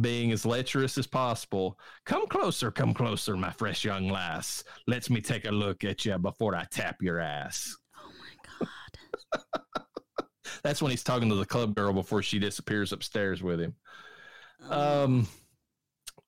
[0.00, 1.78] being as lecherous as possible.
[2.04, 4.64] Come closer, come closer, my fresh young lass.
[4.86, 7.76] Let me take a look at you before I tap your ass.
[8.00, 9.62] Oh my god.
[10.62, 13.74] That's when he's talking to the club girl before she disappears upstairs with him.
[14.70, 15.28] Um,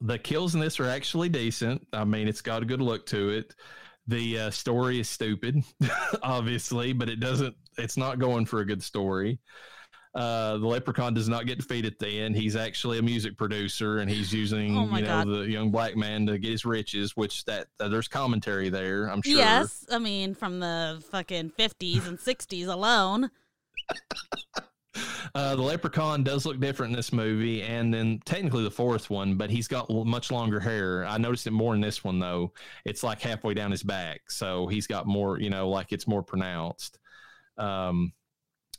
[0.00, 1.86] the kills in this are actually decent.
[1.92, 3.54] I mean, it's got a good look to it.
[4.08, 5.64] The uh, story is stupid,
[6.22, 7.56] obviously, but it doesn't.
[7.78, 9.40] It's not going for a good story.
[10.16, 12.34] Uh, the leprechaun does not get defeated at the end.
[12.34, 15.28] He's actually a music producer, and he's using Oh you know God.
[15.28, 17.14] the young black man to get his riches.
[17.16, 19.08] Which that uh, there's commentary there.
[19.08, 19.36] I'm sure.
[19.36, 23.30] Yes, I mean from the fucking fifties and sixties alone.
[25.34, 29.34] Uh, the leprechaun does look different in this movie, and then technically the fourth one,
[29.34, 31.04] but he's got l- much longer hair.
[31.04, 32.52] I noticed it more in this one though.
[32.86, 35.38] It's like halfway down his back, so he's got more.
[35.38, 36.98] You know, like it's more pronounced.
[37.58, 38.14] Um,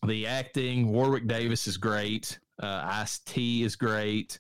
[0.06, 2.40] the acting, Warwick Davis is great.
[2.62, 4.40] Uh, Ice T is great.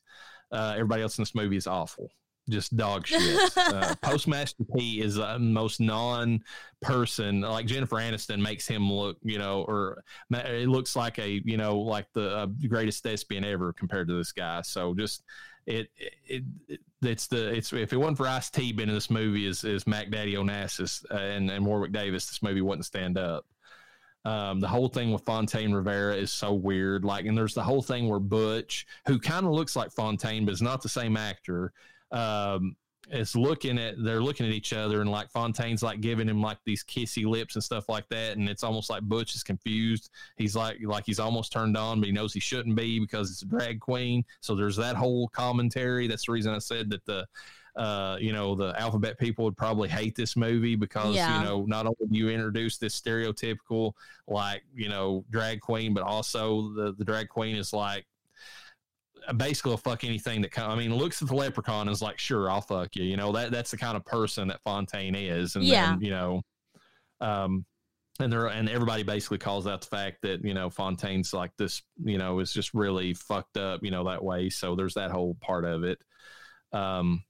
[0.51, 2.09] Uh, everybody else in this movie is awful,
[2.49, 3.57] just dog shit.
[3.57, 7.41] uh, Postmaster P is the most non-person.
[7.41, 11.77] Like Jennifer Aniston makes him look, you know, or it looks like a, you know,
[11.77, 14.61] like the uh, greatest thespian ever compared to this guy.
[14.61, 15.23] So just
[15.65, 19.11] it, it, it it's the it's if it wasn't for Ice T being in this
[19.11, 23.17] movie is is Mac Daddy Onassis uh, and and Warwick Davis, this movie wouldn't stand
[23.17, 23.45] up.
[24.26, 27.05] Um, the whole thing with Fontaine Rivera is so weird.
[27.05, 30.53] Like, and there's the whole thing where Butch, who kind of looks like Fontaine, but
[30.53, 31.72] is not the same actor,
[32.11, 32.76] um,
[33.09, 36.57] is looking at they're looking at each other, and like Fontaine's like giving him like
[36.65, 40.09] these kissy lips and stuff like that, and it's almost like Butch is confused.
[40.36, 43.43] He's like like he's almost turned on, but he knows he shouldn't be because it's
[43.43, 44.26] a drag queen.
[44.41, 46.07] So there's that whole commentary.
[46.07, 47.26] That's the reason I said that the
[47.78, 51.38] uh, you know, the alphabet people would probably hate this movie because, Yeah.
[51.38, 53.93] you know, not only do you introduce this stereotypical,
[54.28, 58.05] like, you know, drag queen, but also the, the drag queen is like
[59.36, 60.73] basically a fuck anything that comes.
[60.73, 63.03] I mean, looks at the leprechaun and is like, sure, I'll fuck you.
[63.03, 65.55] You know, that that's the kind of person that Fontaine is.
[65.55, 65.91] And Yeah.
[65.91, 66.41] then, you know,
[67.21, 67.65] um,
[68.19, 71.84] and there and everybody basically calls out the fact that you know Fontaine's like this,
[72.03, 74.49] you know, is just really fucked up, you know, that way.
[74.49, 75.99] So there's that whole part of it.
[76.73, 77.23] Um,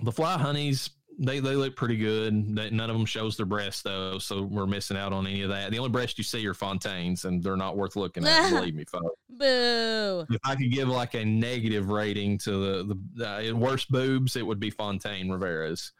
[0.00, 2.32] the fly honeys, they they look pretty good.
[2.32, 5.70] None of them shows their breasts though, so we're missing out on any of that.
[5.70, 8.50] The only breasts you see are Fontaine's, and they're not worth looking at.
[8.54, 9.20] believe me, folks.
[9.28, 10.24] Boo.
[10.30, 14.46] If I could give like a negative rating to the the uh, worst boobs, it
[14.46, 15.92] would be Fontaine Rivera's.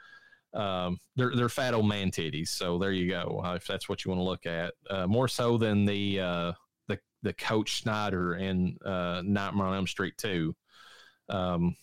[0.55, 3.42] Um, they're they're fat old man titties, so there you go.
[3.44, 6.53] Uh, if that's what you want to look at, uh, more so than the uh,
[6.86, 10.55] the the Coach Snyder in uh, Nightmare on Elm Street two.
[11.28, 11.76] Um,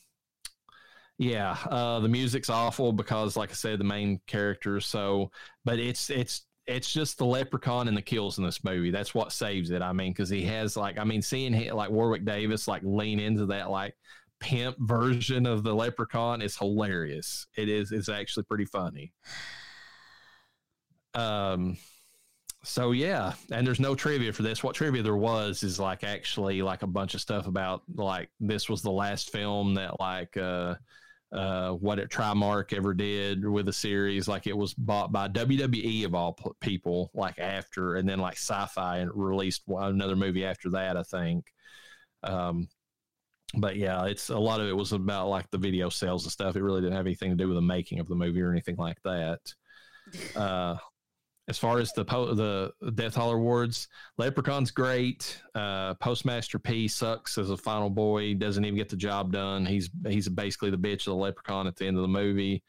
[1.17, 4.85] yeah, uh, the music's awful because, like I said, the main characters.
[4.85, 5.31] So,
[5.63, 8.91] but it's it's it's just the leprechaun and the kills in this movie.
[8.91, 9.81] That's what saves it.
[9.81, 13.19] I mean, because he has like, I mean, seeing he, like Warwick Davis like lean
[13.19, 13.95] into that like
[14.39, 17.47] pimp version of the leprechaun is hilarious.
[17.55, 17.91] It is.
[17.91, 19.13] It's actually pretty funny.
[21.13, 21.77] Um.
[22.63, 24.63] So yeah, and there's no trivia for this.
[24.63, 28.67] What trivia there was is like actually like a bunch of stuff about like this
[28.67, 30.73] was the last film that like uh
[31.35, 34.27] uh what it Trimark ever did with a series.
[34.27, 37.11] Like it was bought by WWE of all p- people.
[37.13, 40.97] Like after, and then like Sci-Fi and released another movie after that.
[40.97, 41.51] I think.
[42.23, 42.69] Um,
[43.53, 46.55] but yeah, it's a lot of it was about like the video sales and stuff.
[46.55, 48.77] It really didn't have anything to do with the making of the movie or anything
[48.77, 49.39] like that.
[50.35, 50.77] Uh,
[51.47, 53.87] as far as the po- the Death Holler awards,
[54.17, 55.41] Leprechaun's great.
[55.53, 58.33] Uh, Postmaster P sucks as a final boy.
[58.33, 59.65] Doesn't even get the job done.
[59.65, 62.63] He's he's basically the bitch of the Leprechaun at the end of the movie.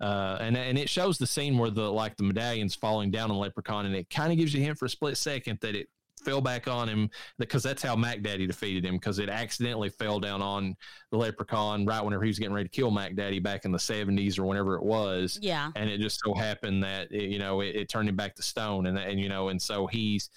[0.00, 3.38] Uh, and and it shows the scene where the like the medallions falling down on
[3.38, 5.88] Leprechaun, and it kind of gives you a hint for a split second that it
[6.24, 10.20] fell back on him because that's how Mac Daddy defeated him because it accidentally fell
[10.20, 10.76] down on
[11.10, 13.78] the Leprechaun right whenever he was getting ready to kill Mac Daddy back in the
[13.78, 15.38] seventies or whenever it was.
[15.40, 15.70] Yeah.
[15.76, 18.42] And it just so happened that it, you know it, it turned him back to
[18.42, 20.30] stone, and and you know, and so he's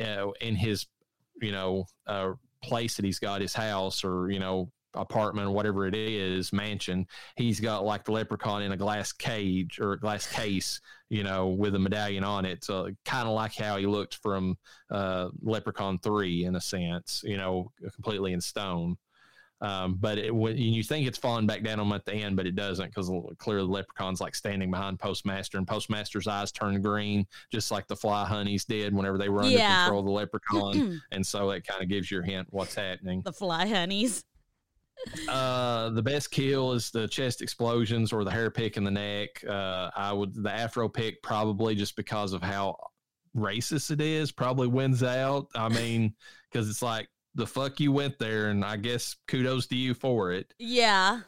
[0.00, 0.86] uh, in his
[1.40, 2.32] you know uh,
[2.62, 7.06] place that he's got his house or you know apartment or whatever it is mansion
[7.36, 10.80] he's got like the leprechaun in a glass cage or a glass case
[11.10, 14.56] you know with a medallion on it so kind of like how he looked from
[14.90, 18.96] uh leprechaun 3 in a sense you know completely in stone
[19.60, 22.36] um, but it, when you think it's falling back down on him at the end,
[22.36, 26.80] but it doesn't because clearly the leprechaun's like standing behind Postmaster, and Postmaster's eyes turn
[26.80, 29.82] green, just like the fly honeys did whenever they were under Yeah.
[29.82, 31.00] control of the leprechaun.
[31.10, 33.20] and so it kind of gives you a hint what's happening.
[33.22, 34.24] The fly honeys.
[35.28, 39.42] Uh, the best kill is the chest explosions or the hair pick in the neck.
[39.48, 42.76] Uh, I would the afro pick probably just because of how
[43.36, 45.48] racist it is probably wins out.
[45.54, 46.14] I mean,
[46.50, 50.32] because it's like the fuck you went there, and I guess kudos to you for
[50.32, 50.52] it.
[50.58, 51.20] Yeah.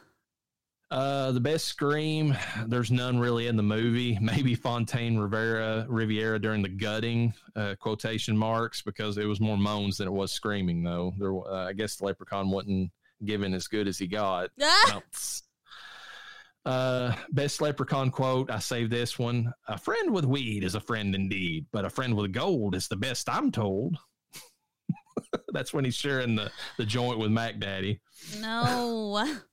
[0.89, 2.35] Uh, the best scream,
[2.67, 4.19] there's none really in the movie.
[4.21, 9.97] Maybe Fontaine Rivera Riviera during the gutting uh, quotation marks because it was more moans
[9.97, 10.83] than it was screaming.
[10.83, 12.91] Though there, uh, I guess the Leprechaun wasn't
[13.25, 14.49] given as good as he got.
[16.63, 18.51] Uh, best leprechaun quote.
[18.51, 19.51] I saved this one.
[19.67, 22.95] A friend with weed is a friend indeed, but a friend with gold is the
[22.95, 23.97] best I'm told.
[25.53, 27.99] That's when he's sharing the, the joint with Mac Daddy.
[28.39, 29.27] No.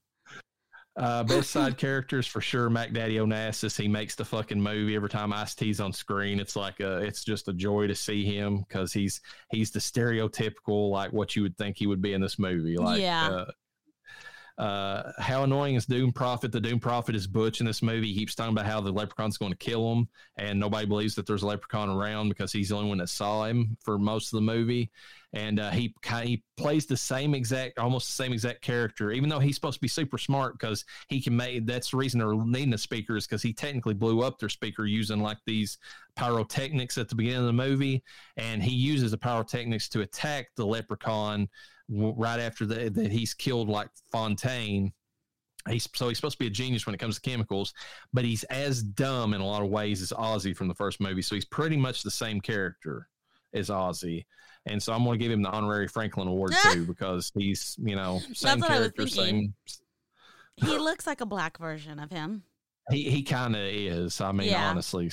[0.97, 2.69] Uh, best side characters for sure.
[2.69, 3.79] Mac Daddy Onassis.
[3.79, 6.39] He makes the fucking movie every time Ice T's on screen.
[6.39, 10.89] It's like a, it's just a joy to see him because he's he's the stereotypical
[10.91, 12.75] like what you would think he would be in this movie.
[12.75, 13.29] Like, Yeah.
[13.29, 13.51] Uh,
[14.59, 16.51] uh, how annoying is Doom Prophet?
[16.51, 18.07] The Doom Prophet is Butch in this movie.
[18.07, 21.25] He keeps talking about how the leprechaun's going to kill him, and nobody believes that
[21.25, 24.37] there's a leprechaun around because he's the only one that saw him for most of
[24.37, 24.91] the movie.
[25.33, 29.37] And uh, he he plays the same exact, almost the same exact character, even though
[29.37, 31.67] he's supposed to be super smart because he can make.
[31.67, 34.85] That's the reason they're needing a speaker is because he technically blew up their speaker
[34.85, 35.77] using like these
[36.15, 38.03] pyrotechnics at the beginning of the movie,
[38.37, 41.47] and he uses the pyrotechnics to attack the leprechaun
[41.89, 44.91] right after the, that he's killed like Fontaine.
[45.67, 47.73] He's so he's supposed to be a genius when it comes to chemicals,
[48.13, 51.21] but he's as dumb in a lot of ways as Ozzy from the first movie.
[51.21, 53.07] So he's pretty much the same character
[53.53, 54.25] as Ozzy.
[54.65, 57.95] And so I'm going to give him the honorary Franklin Award too because he's you
[57.95, 59.53] know same what I was character, same.
[60.57, 62.43] he looks like a black version of him.
[62.91, 64.19] He he kind of is.
[64.21, 64.69] I mean, Yeah.
[64.69, 65.11] honestly.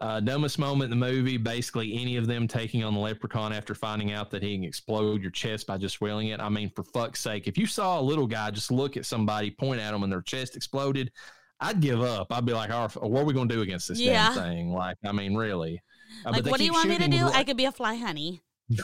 [0.00, 3.74] Uh, dumbest moment in the movie, basically any of them taking on the leprechaun after
[3.76, 6.40] finding out that he can explode your chest by just willing it.
[6.40, 9.52] I mean, for fuck's sake, if you saw a little guy just look at somebody,
[9.52, 11.12] point at them, and their chest exploded,
[11.60, 12.26] I'd give up.
[12.32, 14.34] I'd be like, "Oh, what are we going to do against this Yeah.
[14.34, 14.70] damn thing?
[14.72, 15.80] Like, I mean, really?
[16.26, 17.24] Uh, like, what do you want me to do?
[17.26, 18.42] with I could be a fly honey.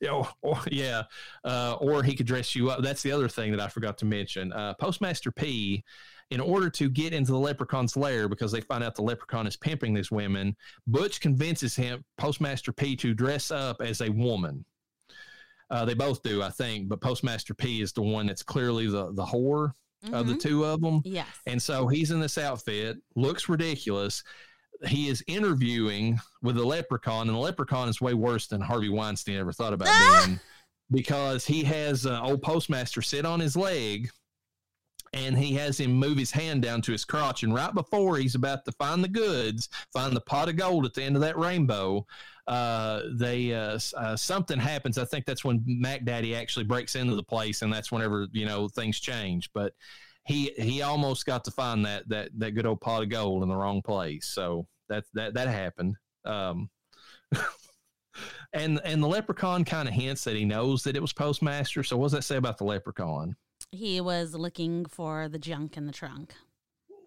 [0.00, 1.02] Yeah, or, yeah,
[1.44, 2.80] uh, or he could dress you up.
[2.82, 4.52] That's the other thing that I forgot to mention.
[4.52, 5.84] Uh, Postmaster P,
[6.30, 9.56] in order to get into the leprechaun's lair, because they find out the leprechaun is
[9.56, 14.64] pimping these women, Butch convinces him, Postmaster P, to dress up as a woman.
[15.70, 19.12] Uh, they both do, I think, but Postmaster P is the one that's clearly the
[19.12, 19.72] the whore
[20.12, 20.40] of the Mhm.
[20.40, 21.02] two of them.
[21.04, 21.26] Yes.
[21.46, 24.22] And so he's in this outfit, looks ridiculous.
[24.86, 29.36] He is interviewing with the leprechaun, and the leprechaun is way worse than Harvey Weinstein
[29.36, 30.24] ever thought about Ah!
[30.26, 30.40] being
[30.90, 34.08] because he has uh, old postmaster sit on his leg
[35.12, 37.42] and he has him move his hand down to his crotch.
[37.42, 40.94] And right before he's about to find the goods, find the pot of gold at
[40.94, 42.06] the end of that rainbow,
[42.46, 44.96] uh, they uh, uh, something happens.
[44.98, 48.46] I think that's when Mac Daddy actually breaks into the place, and that's whenever you
[48.46, 49.50] know things change.
[49.52, 49.74] But
[50.28, 53.48] he he almost got to find that that that good old pot of gold in
[53.48, 54.26] the wrong place.
[54.26, 55.96] So that that that happened.
[56.26, 56.68] Um,
[58.52, 61.82] and and the leprechaun kind of hints that he knows that it was postmaster.
[61.82, 63.36] So what does that say about the leprechaun?
[63.72, 66.34] He was looking for the junk in the trunk.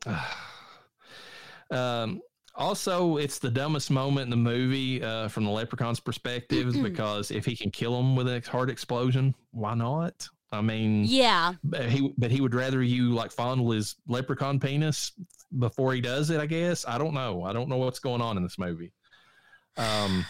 [1.71, 2.21] um,
[2.55, 7.45] also, it's the dumbest moment in the movie uh, from the leprechaun's perspective because if
[7.45, 10.27] he can kill him with a hard explosion, why not?
[10.51, 11.53] I mean, Yeah.
[11.63, 15.13] but he but he would rather you like fondle his leprechaun penis
[15.57, 16.39] before he does it.
[16.41, 17.43] I guess I don't know.
[17.43, 18.91] I don't know what's going on in this movie.
[19.77, 20.25] Um,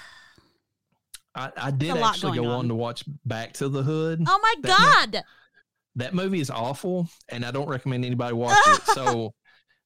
[1.34, 2.52] I, I did actually go on.
[2.52, 2.68] on.
[2.68, 4.24] to watch Back to the Hood.
[4.28, 5.24] Oh my That God.
[5.96, 8.82] That movie is awful, and I don't recommend anybody watch it.
[8.94, 9.34] So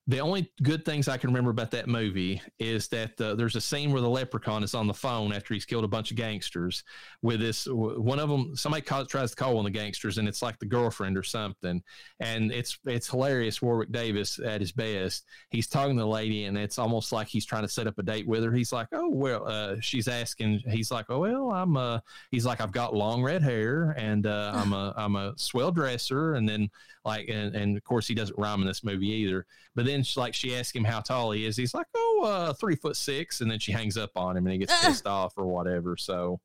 [0.07, 3.61] the only good things I can remember about that movie is that uh, there's a
[3.61, 6.83] scene where the leprechaun is on the phone after he's killed a bunch of gangsters
[7.23, 10.27] with this one of them somebody calls, tries to call one of the gangsters and
[10.27, 11.81] it's like the girlfriend or something.
[12.19, 15.25] And it's it's hilarious Warwick Davis at his best.
[15.49, 18.03] He's talking to the lady and it's almost like he's trying to set up a
[18.03, 18.51] date with her.
[18.51, 21.99] He's like oh well uh, she's asking he's like oh well I'm uh
[22.29, 26.35] he's like I've got long red hair and uh, I'm a I'm a swell dresser.
[26.35, 26.69] And then
[27.05, 29.47] like and, and of course he doesn't rhyme in this movie either.
[29.73, 32.53] But then she, like she asks him how tall he is he's like oh uh
[32.53, 35.33] three foot six and then she hangs up on him and he gets pissed off
[35.37, 36.39] or whatever so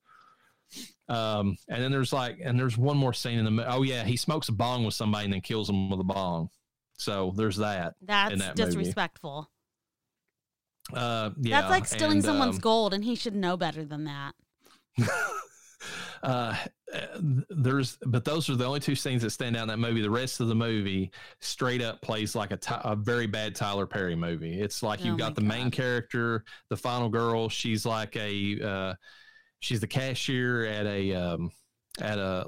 [1.08, 4.04] um and then there's like and there's one more scene in the mo- oh yeah
[4.04, 6.48] he smokes a bong with somebody and then kills him with a bong
[6.96, 8.68] so there's that That's that movie.
[8.70, 9.50] disrespectful.
[10.92, 14.04] uh yeah That's like stealing and, someone's um, gold, and he should know better than
[14.04, 14.34] that.
[16.22, 16.56] uh,
[17.50, 20.02] there's but those are the only two scenes that stand out in that movie.
[20.02, 21.10] The rest of the movie
[21.40, 24.60] straight up plays like a a very bad tyler perry movie.
[24.60, 27.48] It's like Oh you've my got the main character the final girl.
[27.48, 28.94] She's like a uh,
[29.60, 31.50] she's the cashier at a um,
[32.00, 32.44] at a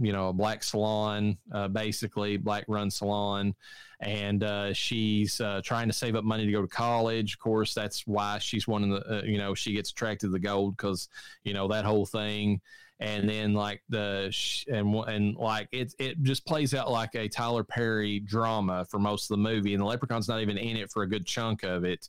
[0.00, 3.54] you know a black salon uh, basically black run salon
[4.00, 7.34] and uh, she's uh, trying to save up money to go to college.
[7.34, 10.32] Of course that's why she's one of the uh, you know she gets attracted to
[10.32, 11.08] the gold because
[11.44, 12.60] you know that whole thing.
[13.00, 14.34] And then like the
[14.68, 19.30] and and like it it just plays out like a Tyler Perry drama for most
[19.30, 19.74] of the movie.
[19.74, 22.08] And the leprechaun's not even in it for a good chunk of it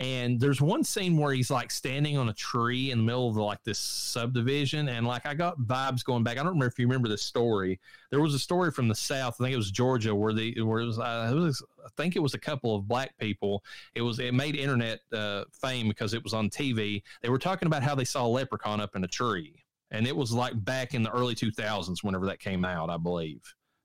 [0.00, 3.36] and there's one scene where he's like standing on a tree in the middle of
[3.36, 6.32] like this subdivision and like i got vibes going back.
[6.32, 7.78] I don't remember if you remember this story.
[8.10, 9.36] There was a story from the south.
[9.38, 12.16] I think it was georgia where the where it was, uh, it was i think
[12.16, 13.62] it was a couple of black people.
[13.94, 17.66] It was it made internet uh, fame because it was on tv they were talking
[17.66, 19.62] about how they saw a leprechaun up in a tree.
[19.92, 23.42] And it was like back in the early 2000s whenever that came out i believe.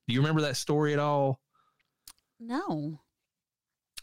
[0.08, 1.40] Do you remember that story at all?
[2.40, 3.00] No.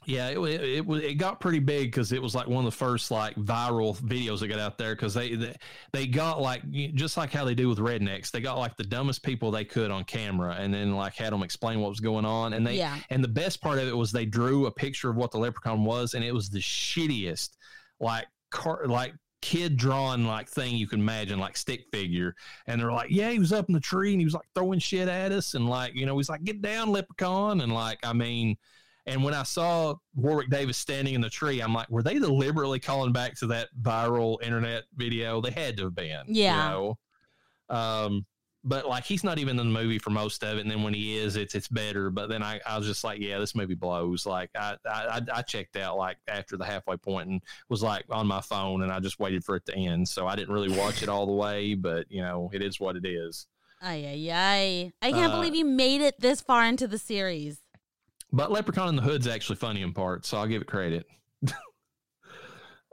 [0.05, 2.77] Yeah, it it, it, it got pretty big because it was like one of the
[2.77, 5.55] first like viral videos that got out there because they, they
[5.91, 9.23] they got like just like how they do with rednecks, they got like the dumbest
[9.23, 12.53] people they could on camera and then like had them explain what was going on
[12.53, 12.97] and they yeah.
[13.09, 15.83] and the best part of it was they drew a picture of what the leprechaun
[15.83, 17.51] was and it was the shittiest
[17.99, 22.33] like car like kid drawn like thing you can imagine like stick figure
[22.67, 24.79] and they're like yeah he was up in the tree and he was like throwing
[24.79, 28.13] shit at us and like you know he's like get down leprechaun and like i
[28.13, 28.55] mean
[29.05, 32.79] and when I saw Warwick Davis standing in the tree, I'm like, were they deliberately
[32.79, 35.41] calling back to that viral internet video?
[35.41, 36.21] They had to have been.
[36.27, 36.65] Yeah.
[36.65, 36.97] You know?
[37.69, 38.25] Um,
[38.65, 40.93] but like he's not even in the movie for most of it, and then when
[40.93, 42.09] he is, it's it's better.
[42.09, 44.25] But then I, I was just like, yeah, this movie blows.
[44.25, 48.25] Like I, I I checked out like after the halfway point and was like on
[48.25, 50.07] my phone, and I just waited for it to end.
[50.07, 52.95] So I didn't really watch it all the way, but you know, it is what
[52.95, 53.47] it is.
[53.81, 54.91] Ay, ay, ay.
[55.01, 57.59] I can't Uh, believe you made it this far into the series.
[58.33, 61.05] But Leprechaun in the Hood's actually funny in parts, so I'll give it credit.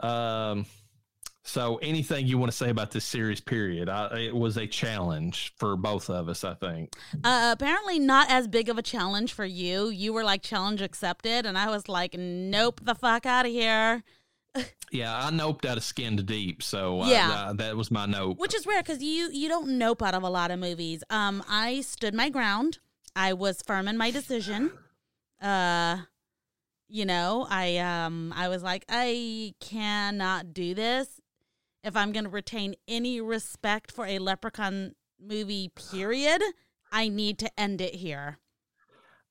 [0.00, 0.66] um,
[1.42, 3.40] so anything you want to say about this series?
[3.40, 3.88] Period.
[3.88, 6.94] I, it was a challenge for both of us, I think.
[7.24, 9.88] Uh, apparently, not as big of a challenge for you.
[9.88, 11.46] You were like, challenge accepted.
[11.46, 14.02] And I was like, nope, the fuck out of here.
[14.92, 17.50] Yeah, I noped out of Skin to Deep, so I- Yeah.
[17.50, 18.38] I- that was my nope.
[18.40, 21.04] Which is rare because you, you don't nope out of a lot of movies.
[21.10, 22.78] Um, I stood my ground.
[23.14, 24.72] I was firm in my decision.
[25.40, 25.98] Uh,
[26.88, 31.20] you know, I um I was like, I cannot do this
[31.82, 36.42] if I'm gonna retain any respect for a leprechaun movie, period.
[36.92, 38.38] I need to end it here.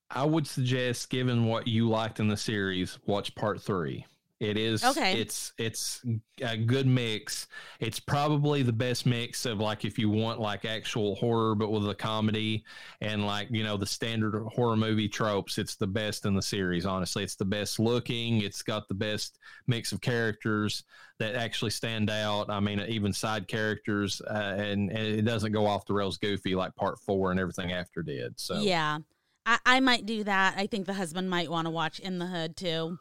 [0.09, 4.05] I would suggest, given what you liked in the series, watch part three.
[4.39, 5.19] It is Okay.
[5.19, 6.01] It's it's
[6.41, 7.47] a good mix.
[7.81, 11.89] It's probably the best mix of like if you want like actual horror, but with
[11.89, 12.63] a comedy
[13.01, 15.57] and like you know the standard horror movie tropes.
[15.57, 16.85] It's the best in the series.
[16.85, 18.41] Honestly, it's the best looking.
[18.41, 20.85] It's got the best mix of characters
[21.19, 22.49] that actually stand out.
[22.49, 26.55] I mean, even side characters, uh, and, and it doesn't go off the rails goofy
[26.55, 28.39] like part four and everything after did.
[28.39, 28.99] So Yeah.
[29.45, 30.55] I, I might do that.
[30.57, 32.99] I think the husband might want to watch In the Hood too.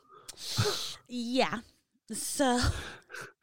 [1.09, 1.59] Yeah.
[2.13, 2.61] So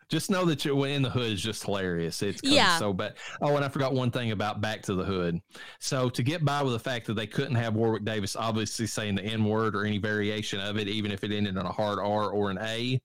[0.09, 2.21] just know that you're in the hood is just hilarious.
[2.21, 2.77] It's Yeah.
[2.77, 3.15] so bad.
[3.41, 5.39] Oh, and I forgot one thing about Back to the Hood.
[5.79, 9.15] So to get by with the fact that they couldn't have Warwick Davis obviously saying
[9.15, 11.99] the N word or any variation of it, even if it ended on a hard
[11.99, 13.01] R or an A,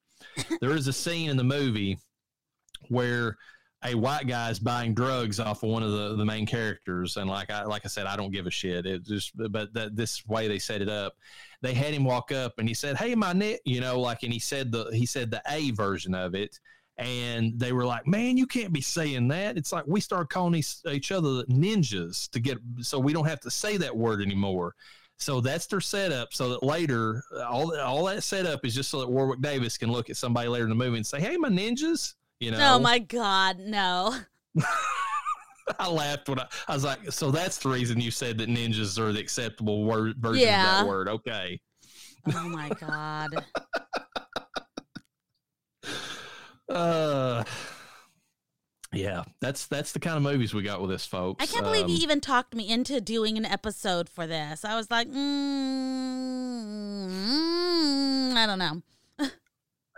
[0.61, 1.99] there is a scene in the movie
[2.89, 3.37] where
[3.85, 7.31] a white guy is buying drugs off of one of the, the main characters, and
[7.31, 8.85] like I like I said, I don't give a shit.
[8.85, 11.15] It just but that this way they set it up,
[11.63, 14.33] they had him walk up and he said, "Hey, my net," you know, like, and
[14.33, 16.61] he said the he said the A version of it,
[16.99, 20.55] and they were like, "Man, you can't be saying that." It's like we start calling
[20.57, 24.75] each, each other ninjas to get so we don't have to say that word anymore.
[25.17, 26.35] So that's their setup.
[26.35, 30.11] So that later, all all that setup is just so that Warwick Davis can look
[30.11, 32.75] at somebody later in the movie and say, "Hey, my ninjas," you know.
[32.75, 34.15] Oh my god, no.
[35.79, 38.99] I laughed when I, I was like, "So that's the reason you said that ninjas
[38.99, 40.81] are the acceptable word version Yeah.
[40.81, 41.61] of that word." Okay.
[42.35, 43.45] Oh my god.
[46.69, 47.43] Uh,
[48.93, 51.43] yeah, that's that's the kind of movies we got with this, folks.
[51.43, 54.65] I can't believe Um, you even talked me into doing an episode for this.
[54.65, 55.15] I was like, mm,
[57.11, 58.83] mm, I don't know.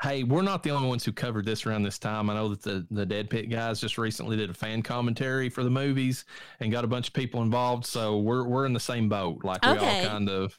[0.02, 2.28] Hey, we're not the only ones who covered this around this time.
[2.28, 5.62] I know that the the Dead Pit guys just recently did a fan commentary for
[5.62, 6.24] the movies
[6.58, 7.86] and got a bunch of people involved.
[7.86, 9.44] So we're we're in the same boat.
[9.44, 10.02] Like we Okay.
[10.04, 10.58] all kind of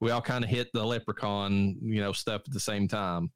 [0.00, 3.30] we all kind of hit the leprechaun, you know, stuff at the same time.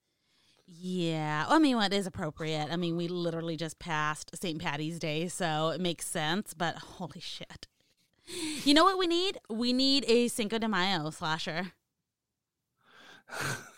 [0.66, 1.44] Yeah.
[1.48, 2.68] I mean, what is appropriate?
[2.72, 4.60] I mean, we literally just passed St.
[4.60, 7.68] Patty's Day, so it makes sense, but holy shit.
[8.64, 9.38] You know what we need?
[9.50, 11.72] We need a Cinco de Mayo slasher.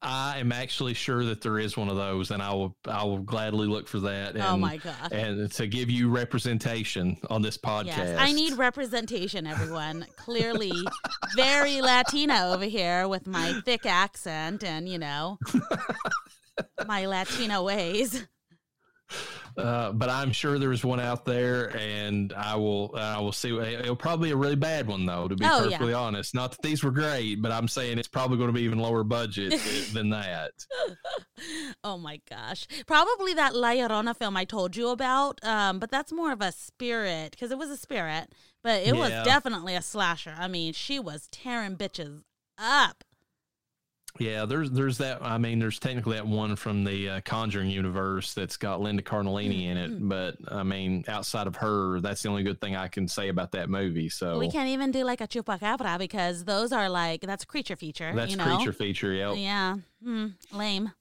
[0.00, 3.18] I am actually sure that there is one of those, and I will I will
[3.18, 4.36] gladly look for that.
[4.36, 5.12] Oh and, oh my God.
[5.12, 10.06] And to give you representation on this podcast, Yes, I need representation, everyone.
[10.16, 10.72] Clearly,
[11.36, 15.38] very Latina over here with my thick accent and, you know,
[16.86, 18.26] my Latino ways.
[19.56, 23.56] Uh, but I'm sure there's one out there, and I will I will see.
[23.58, 25.78] It'll probably be a really bad one though, to be Oh, yeah.
[25.78, 26.32] perfectly honest.
[26.34, 29.02] Not that these were great, but I'm saying it's probably going to be even lower
[29.02, 29.60] budget
[29.92, 30.52] than that.
[31.82, 32.66] Oh my gosh.
[32.86, 36.52] Probably that La Llorona film I told you about, um, but that's more of a
[36.52, 38.32] spirit because it was a spirit,
[38.62, 40.34] but it was definitely a slasher.
[40.38, 42.22] I mean, she was tearing bitches
[42.58, 43.02] up.
[44.18, 45.22] Yeah, there's there's that.
[45.22, 49.66] I mean, there's technically that one from the uh, Conjuring universe that's got Linda Cardellini
[49.66, 50.08] in it, Mm-hmm.
[50.08, 53.52] but I mean, outside of her, that's the only good thing I can say about
[53.52, 54.08] that movie.
[54.08, 57.76] So We can't even do like a chupacabra because those are like, that's a creature
[57.76, 58.12] feature.
[58.14, 58.44] that's you know?
[58.56, 59.12] creature feature.
[59.12, 59.34] Yep.
[59.36, 59.76] Yeah.
[60.02, 60.26] Hmm.
[60.52, 60.92] lame.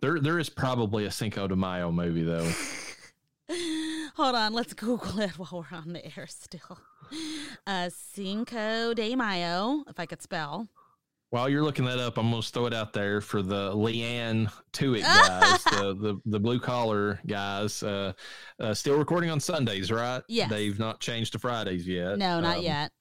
[0.00, 2.48] There there is probably a Cinco de Mayo movie though.
[4.16, 6.78] Hold on, let's Google it while we're on the air still.
[7.66, 10.68] Uh, Cinco de Mayo, if I could spell.
[11.30, 14.50] While you're looking that up, I'm going to throw it out there for the Leanne
[14.72, 17.82] Tuitt guys, the, the the blue collar guys.
[17.82, 18.12] Uh,
[18.58, 20.22] uh, still recording on Sundays, right?
[20.28, 20.48] Yeah.
[20.48, 22.16] They've not changed to Fridays yet.
[22.18, 22.92] No, not Um, yet.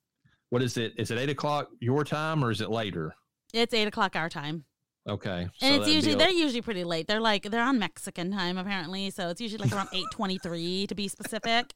[0.49, 0.94] What is it?
[0.98, 3.16] Is it eight o'clock your time or is it later?
[3.54, 4.66] It's eight o'clock our time.
[5.08, 5.48] Okay.
[5.58, 7.08] so And it's usually they're usually pretty late.
[7.08, 10.86] They're like they're on Mexican time apparently, so it's usually like around eight twenty three
[10.88, 11.72] to be specific.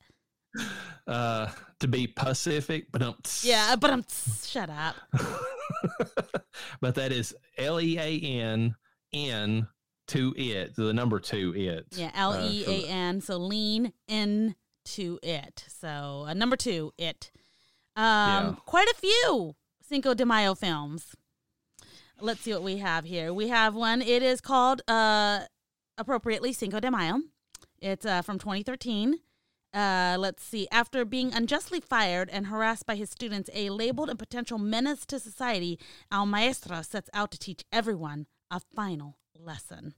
[1.07, 1.47] Uh,
[1.79, 4.05] to be Pacific, but um, Yeah, but I'm
[4.43, 4.95] shut up.
[6.81, 8.75] but that is L E A N
[9.13, 9.67] N
[10.07, 11.87] to it, the number two it.
[11.95, 13.21] Yeah, L E A N.
[13.21, 14.55] So lean in
[14.85, 15.65] to it.
[15.69, 17.31] So uh, number two, it.
[17.95, 18.55] Um, Yeah.
[18.65, 21.15] quite a few Cinco de Mayo films.
[22.19, 23.33] Let's see what we have here.
[23.33, 24.01] We have one.
[24.01, 25.41] It is called uh,
[25.97, 27.21] appropriately Cinco de Mayo.
[27.81, 29.15] It's uh, from 2013.
[29.73, 30.67] Uh, let's see.
[30.71, 35.19] After being unjustly fired and harassed by his students, a labeled and potential menace to
[35.19, 35.79] society,
[36.11, 39.93] El Maestro sets out to teach everyone a final lesson.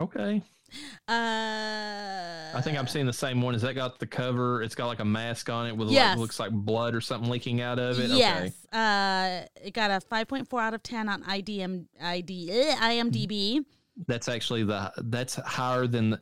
[0.00, 0.42] Okay.
[1.06, 1.12] Uh,
[2.56, 3.54] I think I'm seeing the same one.
[3.54, 4.62] Has that got the cover?
[4.62, 6.10] It's got like a mask on it with Yes.
[6.16, 8.10] like looks like blood or something leaking out of it.
[8.10, 8.52] Yes.
[8.72, 13.64] Uh, it got a 5.4 out of 10 on IDM, ID, eh, IMDb.
[14.06, 16.20] That's actually the that's higher than the,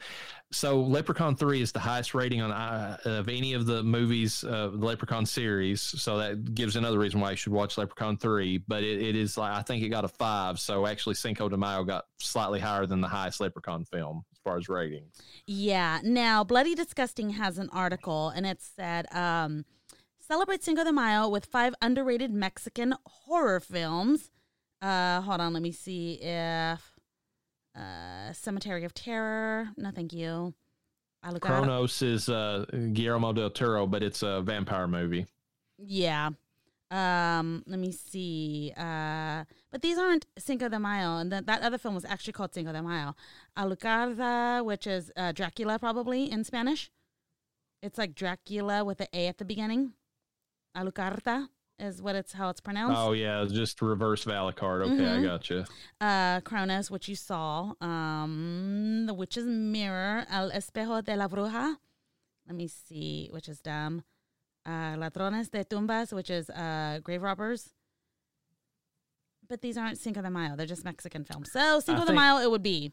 [0.52, 4.70] so Leprechaun 3 is the highest rating on uh, of any of the movies uh,
[4.72, 5.80] the Leprechaun series.
[5.80, 9.38] So that gives another reason why you should watch Leprechaun 3, but it, it is
[9.38, 12.86] like I think it got a 5, so actually Cinco de Mayo got slightly higher
[12.86, 15.20] than the highest Leprechaun film as far as ratings.
[15.46, 16.00] Yeah.
[16.02, 19.64] Now, Bloody Disgusting has an article, and it said, um,
[20.18, 24.30] celebrate Cinco de Mayo with five underrated Mexican horror films.
[24.82, 26.89] Uh, hold on, let me see if
[27.76, 29.68] uh, Cemetery of Terror.
[29.76, 30.54] No, thank you.
[31.24, 31.40] Alucard.
[31.40, 35.26] Cronos is uh, Guillermo del Toro, but it's a vampire movie.
[35.78, 36.30] Yeah.
[36.90, 38.72] Um, let me see.
[38.76, 42.52] Uh, but these aren't Cinco de Mayo, and that that other film was actually called
[42.52, 43.14] Cinco de Mayo.
[43.56, 46.90] Alucarda, which is uh, Dracula, probably in Spanish.
[47.82, 49.92] It's like Dracula with the A at the beginning.
[50.76, 51.48] Alucarda
[51.80, 52.98] is what it's how it's pronounced.
[52.98, 54.82] Oh yeah, just reverse Valicard.
[54.82, 55.22] Okay, I Mhm.
[55.24, 55.64] got you.
[56.00, 57.72] Uh, Cronos, which you saw.
[57.80, 61.76] Um, The Witch's Mirror, El Espejo de la Bruja.
[62.46, 64.02] Let me see, which is dumb.
[64.66, 67.70] Uh, Ladrones de Tumbas, which is uh, Grave Robbers.
[69.48, 70.54] But these aren't Cinco de Mayo.
[70.56, 71.50] They're just Mexican films.
[71.52, 72.92] So Cinco de think- Mayo, it would be.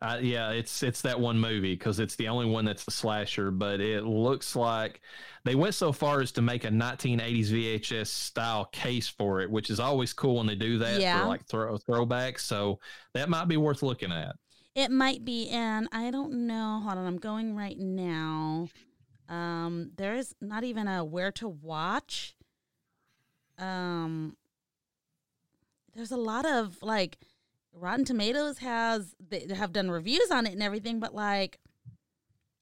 [0.00, 3.50] Uh, yeah, it's it's that one movie because it's the only one that's a slasher.
[3.50, 5.00] But it looks like
[5.44, 9.70] they went so far as to make a 1980s VHS style case for it, which
[9.70, 11.20] is always cool when they do that Yeah.
[11.22, 12.40] for like throw throwbacks.
[12.40, 12.78] So
[13.14, 14.36] that might be worth looking at.
[14.76, 16.80] It might be, and I don't know.
[16.84, 18.68] Hold on, I'm going right now.
[19.28, 22.36] Um, there is not even a where to watch.
[23.58, 24.36] Um,
[25.94, 27.18] there's a lot of like
[27.80, 31.58] Rotten Tomatoes has they have done reviews on it and everything, but like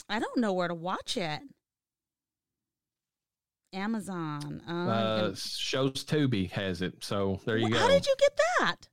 [0.09, 1.40] I don't know where to watch it.
[3.72, 4.62] Amazon.
[4.66, 7.78] Um, Uh, and- shows Tubi has it, so there you Wh- go.
[7.78, 8.88] How did you get that?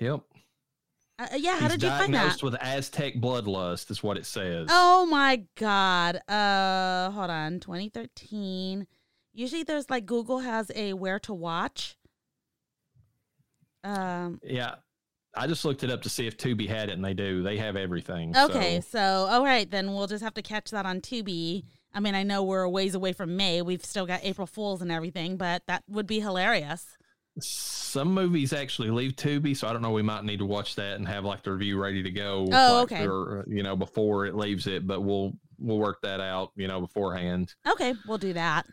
[0.00, 0.20] Yep.
[1.20, 2.18] Uh, yeah, how He's did you find that?
[2.18, 4.68] diagnosed with Aztec bloodlust, is what it says.
[4.70, 6.16] Oh my god.
[6.28, 7.58] Uh hold on.
[7.60, 8.86] 2013.
[9.34, 11.96] Usually there's like Google has a where to watch.
[13.84, 14.76] Um Yeah.
[15.36, 17.42] I just looked it up to see if Tubi had it, and they do.
[17.42, 18.36] They have everything.
[18.36, 18.98] okay, so- so
[19.30, 21.64] all right, then we'll just have to catch that on Tubi.
[21.94, 23.62] I mean, I know we're a ways away from May.
[23.62, 26.96] We've still got April Fools and everything, but that would be hilarious.
[27.40, 29.92] Some movies actually leave Tubi, so I don't know.
[29.92, 32.46] We might need to watch that and have like the review ready to go.
[32.52, 33.06] Oh, like, okay.
[33.06, 36.50] Or, you know, before it leaves it, but we'll we'll work that out.
[36.56, 37.54] You know, beforehand.
[37.66, 38.66] Okay, we'll do that.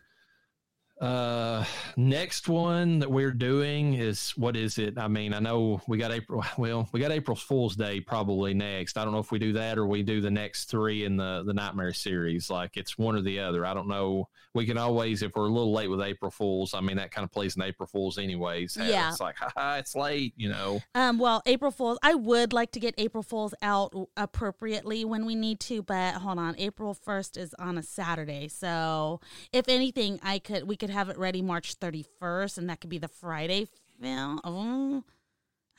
[1.01, 1.65] Uh,
[1.97, 4.97] next one that we're doing is what is it?
[4.97, 6.43] I mean, I know we got April.
[6.57, 8.97] Well, we got April Fool's Day probably next.
[8.97, 11.43] I don't know if we do that or we do the next three in the
[11.45, 12.49] the Nightmare series.
[12.49, 13.65] Like it's one or the other.
[13.65, 14.30] I don't know.
[14.53, 16.73] We can always, if we're a little late with April Fools.
[16.73, 18.77] I mean, that kind of plays in April Fools anyways.
[18.77, 19.09] Yeah.
[19.09, 20.34] it's like, haha, it's late.
[20.38, 20.81] You know.
[20.95, 25.35] Um, well, April Fools, I would like to get April Fools out appropriately when we
[25.35, 28.47] need to, but hold on, April 1st is on a Saturday.
[28.47, 29.19] So,
[29.51, 32.97] if anything, I could we could have it ready March 31st and that could be
[32.97, 33.67] the Friday
[34.01, 34.39] film.
[34.43, 35.03] Oh,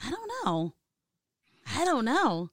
[0.03, 0.75] I don't know.
[1.75, 2.51] I don't know.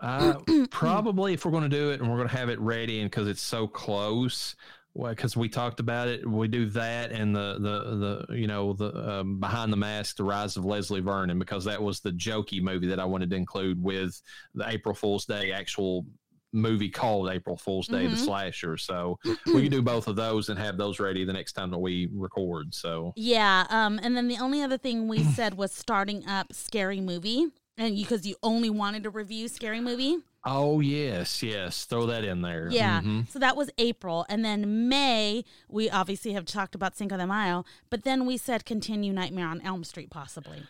[0.00, 0.34] Uh,
[0.70, 3.10] probably if we're going to do it and we're going to have it ready, and
[3.10, 4.56] because it's so close,
[4.94, 9.20] because we talked about it, we do that and the the the you know the
[9.20, 12.88] um, behind the mask, the rise of Leslie Vernon, because that was the jokey movie
[12.88, 14.20] that I wanted to include with
[14.54, 16.04] the April Fool's Day actual
[16.52, 18.24] movie called April Fool's Day, the Mhm.
[18.24, 18.76] slasher.
[18.76, 21.78] So we can do both of those and have those ready the next time that
[21.78, 22.74] we record.
[22.74, 27.00] So Yeah, um and then the only other thing we said was starting up Scary
[27.00, 27.46] Movie
[27.78, 30.18] and because you only wanted to review Scary Movie.
[30.44, 32.68] oh yes, yes, throw that in there.
[32.70, 33.00] Yeah.
[33.00, 33.28] Mhm.
[33.30, 34.26] So that was April.
[34.28, 38.64] And then May, we obviously have talked about Cinco de Mayo, but then we said
[38.64, 40.64] continue Nightmare on Elm Street possibly.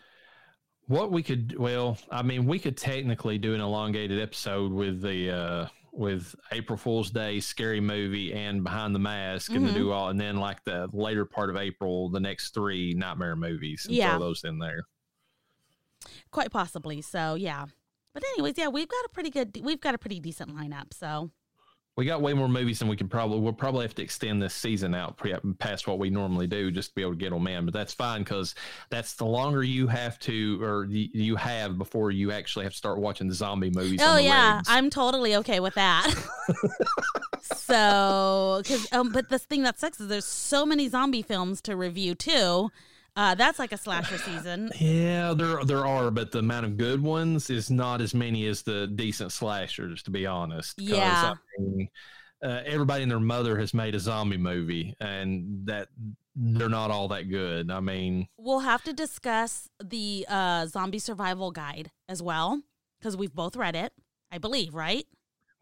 [0.89, 5.31] What we could, well, I mean, we could technically do an elongated episode with the
[5.31, 9.69] uh with April Fool's Day, scary movie, and Behind the Mask, and Mhm.
[9.69, 13.37] to do all, and then like the later part of April, the next three nightmare
[13.37, 14.13] movies, and Yeah.
[14.17, 14.85] throw those in there.
[16.31, 17.03] Quite possibly.
[17.03, 17.67] So yeah.
[18.15, 20.95] But anyways, yeah, we've got a pretty good we've got a pretty decent lineup.
[20.95, 21.31] So
[21.95, 23.39] We got way more movies than we can probably.
[23.41, 26.91] We'll probably have to extend this season out pre- past what we normally do just
[26.91, 27.67] to be able to get them in.
[27.67, 28.55] But that's fine because
[28.89, 32.79] that's the longer you have to, or y- you have before you actually have to
[32.79, 34.01] start watching the zombie movies.
[34.03, 34.63] Oh yeah.
[34.69, 36.15] I'm totally okay with that.
[37.43, 41.77] so, because um, but the thing that sucks is there's so many zombie films to
[41.77, 42.71] review too.
[43.15, 44.71] Uh, that's like a slasher season.
[44.81, 48.63] Yeah, there there are, but the amount of good ones is not as many as
[48.63, 50.81] the decent slashers, to be honest.
[50.81, 51.35] Yeah.
[51.35, 51.89] I mean,
[52.43, 55.89] uh, everybody and their mother has made a zombie movie, and that
[56.35, 57.71] they're not all that good.
[57.71, 62.63] I mean, We'll have to discuss the uh, zombie survival guide as well
[62.99, 63.93] because we've both read it,
[64.31, 65.07] I believe, right?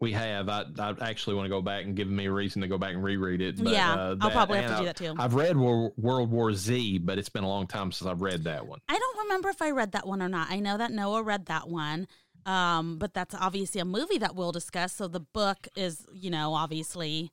[0.00, 0.48] We have.
[0.48, 2.94] I, I actually want to go back and give me a reason to go back
[2.94, 3.62] and reread it.
[3.62, 5.14] But, yeah, uh, I'll probably have to do that too.
[5.18, 8.44] I've read World, World War Z, but it's been a long time since I've read
[8.44, 8.80] that one.
[8.88, 10.50] I don't remember if I read that one or not.
[10.50, 12.08] I know that Noah read that one.
[12.46, 14.94] Um, but that's obviously a movie that we'll discuss.
[14.94, 17.32] So the book is, you know, obviously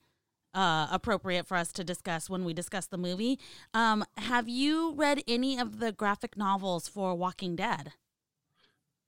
[0.53, 3.39] uh, appropriate for us to discuss when we discuss the movie.
[3.73, 7.93] Um, have you read any of the graphic novels for Walking Dead?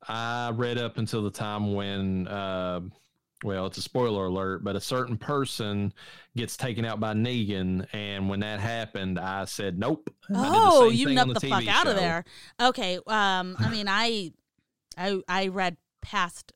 [0.07, 2.80] I read up until the time when, uh,
[3.44, 5.94] well, it's a spoiler alert, but a certain person
[6.36, 11.30] gets taken out by Negan, and when that happened, I said, "Nope." Oh, you nubbed
[11.30, 12.26] on the, fuck out of there.
[12.60, 12.98] Okay.
[13.07, 14.32] Um, I mean, I,
[14.98, 16.53] I, I read past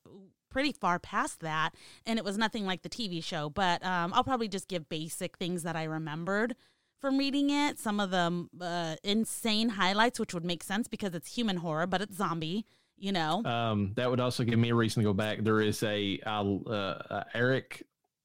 [0.50, 1.74] pretty far past that,
[2.06, 3.50] and it was nothing like the TV show.
[3.50, 6.54] But um, I'll probably just give basic things that I remembered
[7.00, 7.78] from reading it.
[7.78, 12.00] Some of the uh, insane highlights, which would make sense because it's human horror, but
[12.00, 12.66] it's zombie.
[12.96, 13.42] You know.
[13.44, 15.42] Um, that would also give me a reason to go back.
[15.42, 17.82] There is a uh, uh, Eric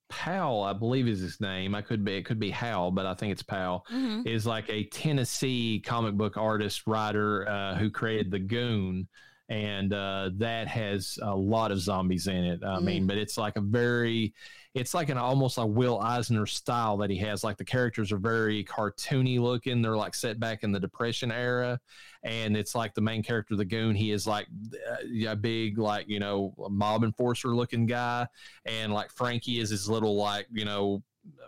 [0.10, 1.76] Powell, I believe is his name.
[1.76, 3.86] I could be it could be Hal, but I think it's Powell.
[3.92, 4.26] Mhm.
[4.28, 9.08] Is like a Tennessee comic book artist writer uh, who created the Goon,
[9.50, 12.62] and uh, that has a lot of zombies in it.
[12.64, 12.84] I Mm.
[12.84, 14.34] mean, but it's like a very,
[14.76, 17.44] it's like an almost like Will Eisner style that he has.
[17.44, 19.82] Like the characters are very cartoony looking.
[19.82, 21.80] They're like set back in the Depression era,
[22.24, 23.96] and it's like the main character, the goon.
[23.96, 24.48] He is like
[24.92, 28.28] uh, a big, like you know, mob enforcer looking guy,
[28.66, 31.02] and like Frankie is his little like you know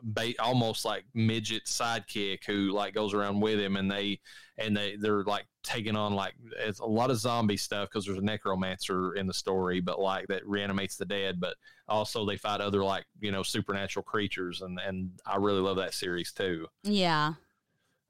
[0.04, 4.20] ba- almost like midget sidekick who like goes around with him and they
[4.58, 8.18] and they they're like taking on like it's a lot of zombie stuff because there's
[8.18, 11.56] a necromancer in the story but like that reanimates the dead but
[11.88, 15.94] also they fight other like you know supernatural creatures and and i really love that
[15.94, 17.34] series too Yeah.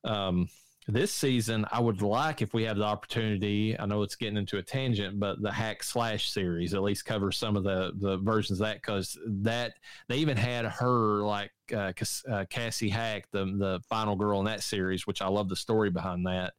[0.03, 0.47] um
[0.91, 4.57] this season i would like if we have the opportunity i know it's getting into
[4.57, 8.59] a tangent but the hack slash series at least covers some of the the versions
[8.59, 9.73] of that because that
[10.07, 11.93] they even had her like uh,
[12.29, 15.89] uh, cassie hack the the final girl in that series which i love the story
[15.89, 16.53] behind that.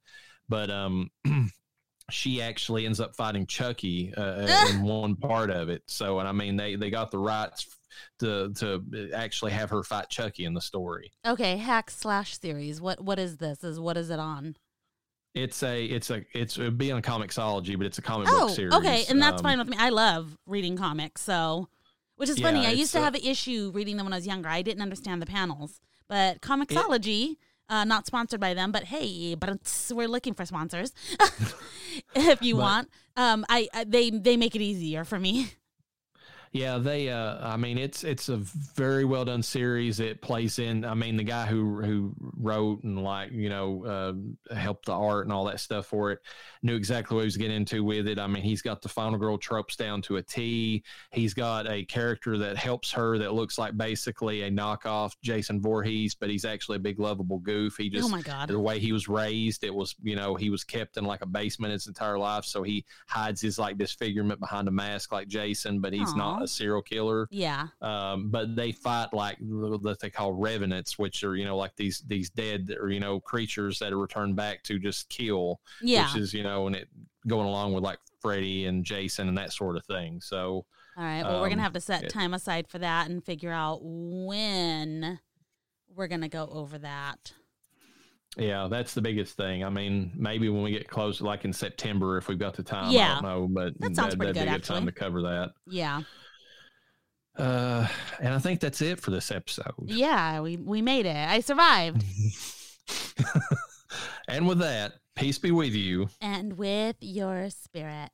[0.48, 1.10] But um
[2.10, 5.82] she actually ends up fighting chucky uh, in one part of it.
[5.86, 7.66] So and i mean they they got the rights
[8.20, 11.56] to to actually have her fight chucky in the story Okay.
[11.56, 12.81] Hack slash series.
[12.81, 13.62] What what is this?
[13.64, 14.56] Is what is it on?
[15.35, 18.56] It's a it's a it's it'd be on Comixology, but it's a comic Oh, book
[18.56, 18.74] series.
[18.74, 19.77] okay, and that's Um, fine with me.
[19.78, 21.69] I love reading comics, so
[22.16, 22.66] which is funny.
[22.66, 24.48] I used to a- have an issue reading them when I was younger.
[24.48, 27.36] I didn't understand the panels, but Comixology,
[27.70, 29.59] uh, not sponsored by them, but hey, but
[29.90, 30.93] we're looking for sponsors
[32.14, 32.89] if you But- want.
[33.16, 35.52] Um, I, I they they make it easier for me.
[36.52, 37.08] Yeah, they.
[37.08, 40.00] Uh, I mean, it's it's a very well done series.
[40.00, 40.84] It plays in.
[40.84, 43.84] I mean, the guy who who wrote and like you know
[44.50, 46.18] uh, helped the art and all that stuff for it
[46.62, 48.18] knew exactly what he was getting into with it.
[48.18, 50.84] I mean, he's got the final girl tropes down to a T.
[51.10, 56.14] He's got a character that helps her that looks like basically a knockoff Jason Voorhees,
[56.14, 57.76] but he's actually a big lovable goof.
[57.78, 58.48] He just oh my god.
[58.48, 61.26] the way he was raised, it was, you know, he was kept in like a
[61.26, 62.44] basement his entire life.
[62.44, 66.16] So he hides his like disfigurement behind a mask like Jason, but he's Aw.
[66.16, 67.28] not a serial killer.
[67.31, 67.69] Yeah.
[67.81, 72.02] Um, but they fight like what they call revenants, which are, you know, like these,
[72.06, 76.05] these dead or, you know, creatures that are returned back to just kill, Yeah.
[76.12, 76.89] which is, you know, and it
[77.27, 80.20] going along with like Freddy and Jason and that sort of thing.
[80.20, 80.64] So,
[80.97, 81.23] All right.
[81.23, 85.19] Well, we're gonna um, have to set time aside for that and figure out when
[85.94, 87.32] we're gonna go over that.
[88.39, 89.62] yeah, that's the biggest thing.
[89.62, 92.86] I mean, maybe when we get close, like in September, if we've got the time,
[92.86, 93.14] I Yeah.
[93.14, 95.51] don't know, but That sounds pretty that'd be a good, good time to cover that.
[95.66, 96.01] Yeah.
[97.36, 97.86] Uh,
[98.20, 99.74] and I think that's it for this episode.
[99.86, 100.40] Yeah.
[100.40, 101.16] We we made it.
[101.16, 102.04] I survived.
[104.28, 106.09] and with that, peace be with you.
[106.20, 108.10] and with your spirit.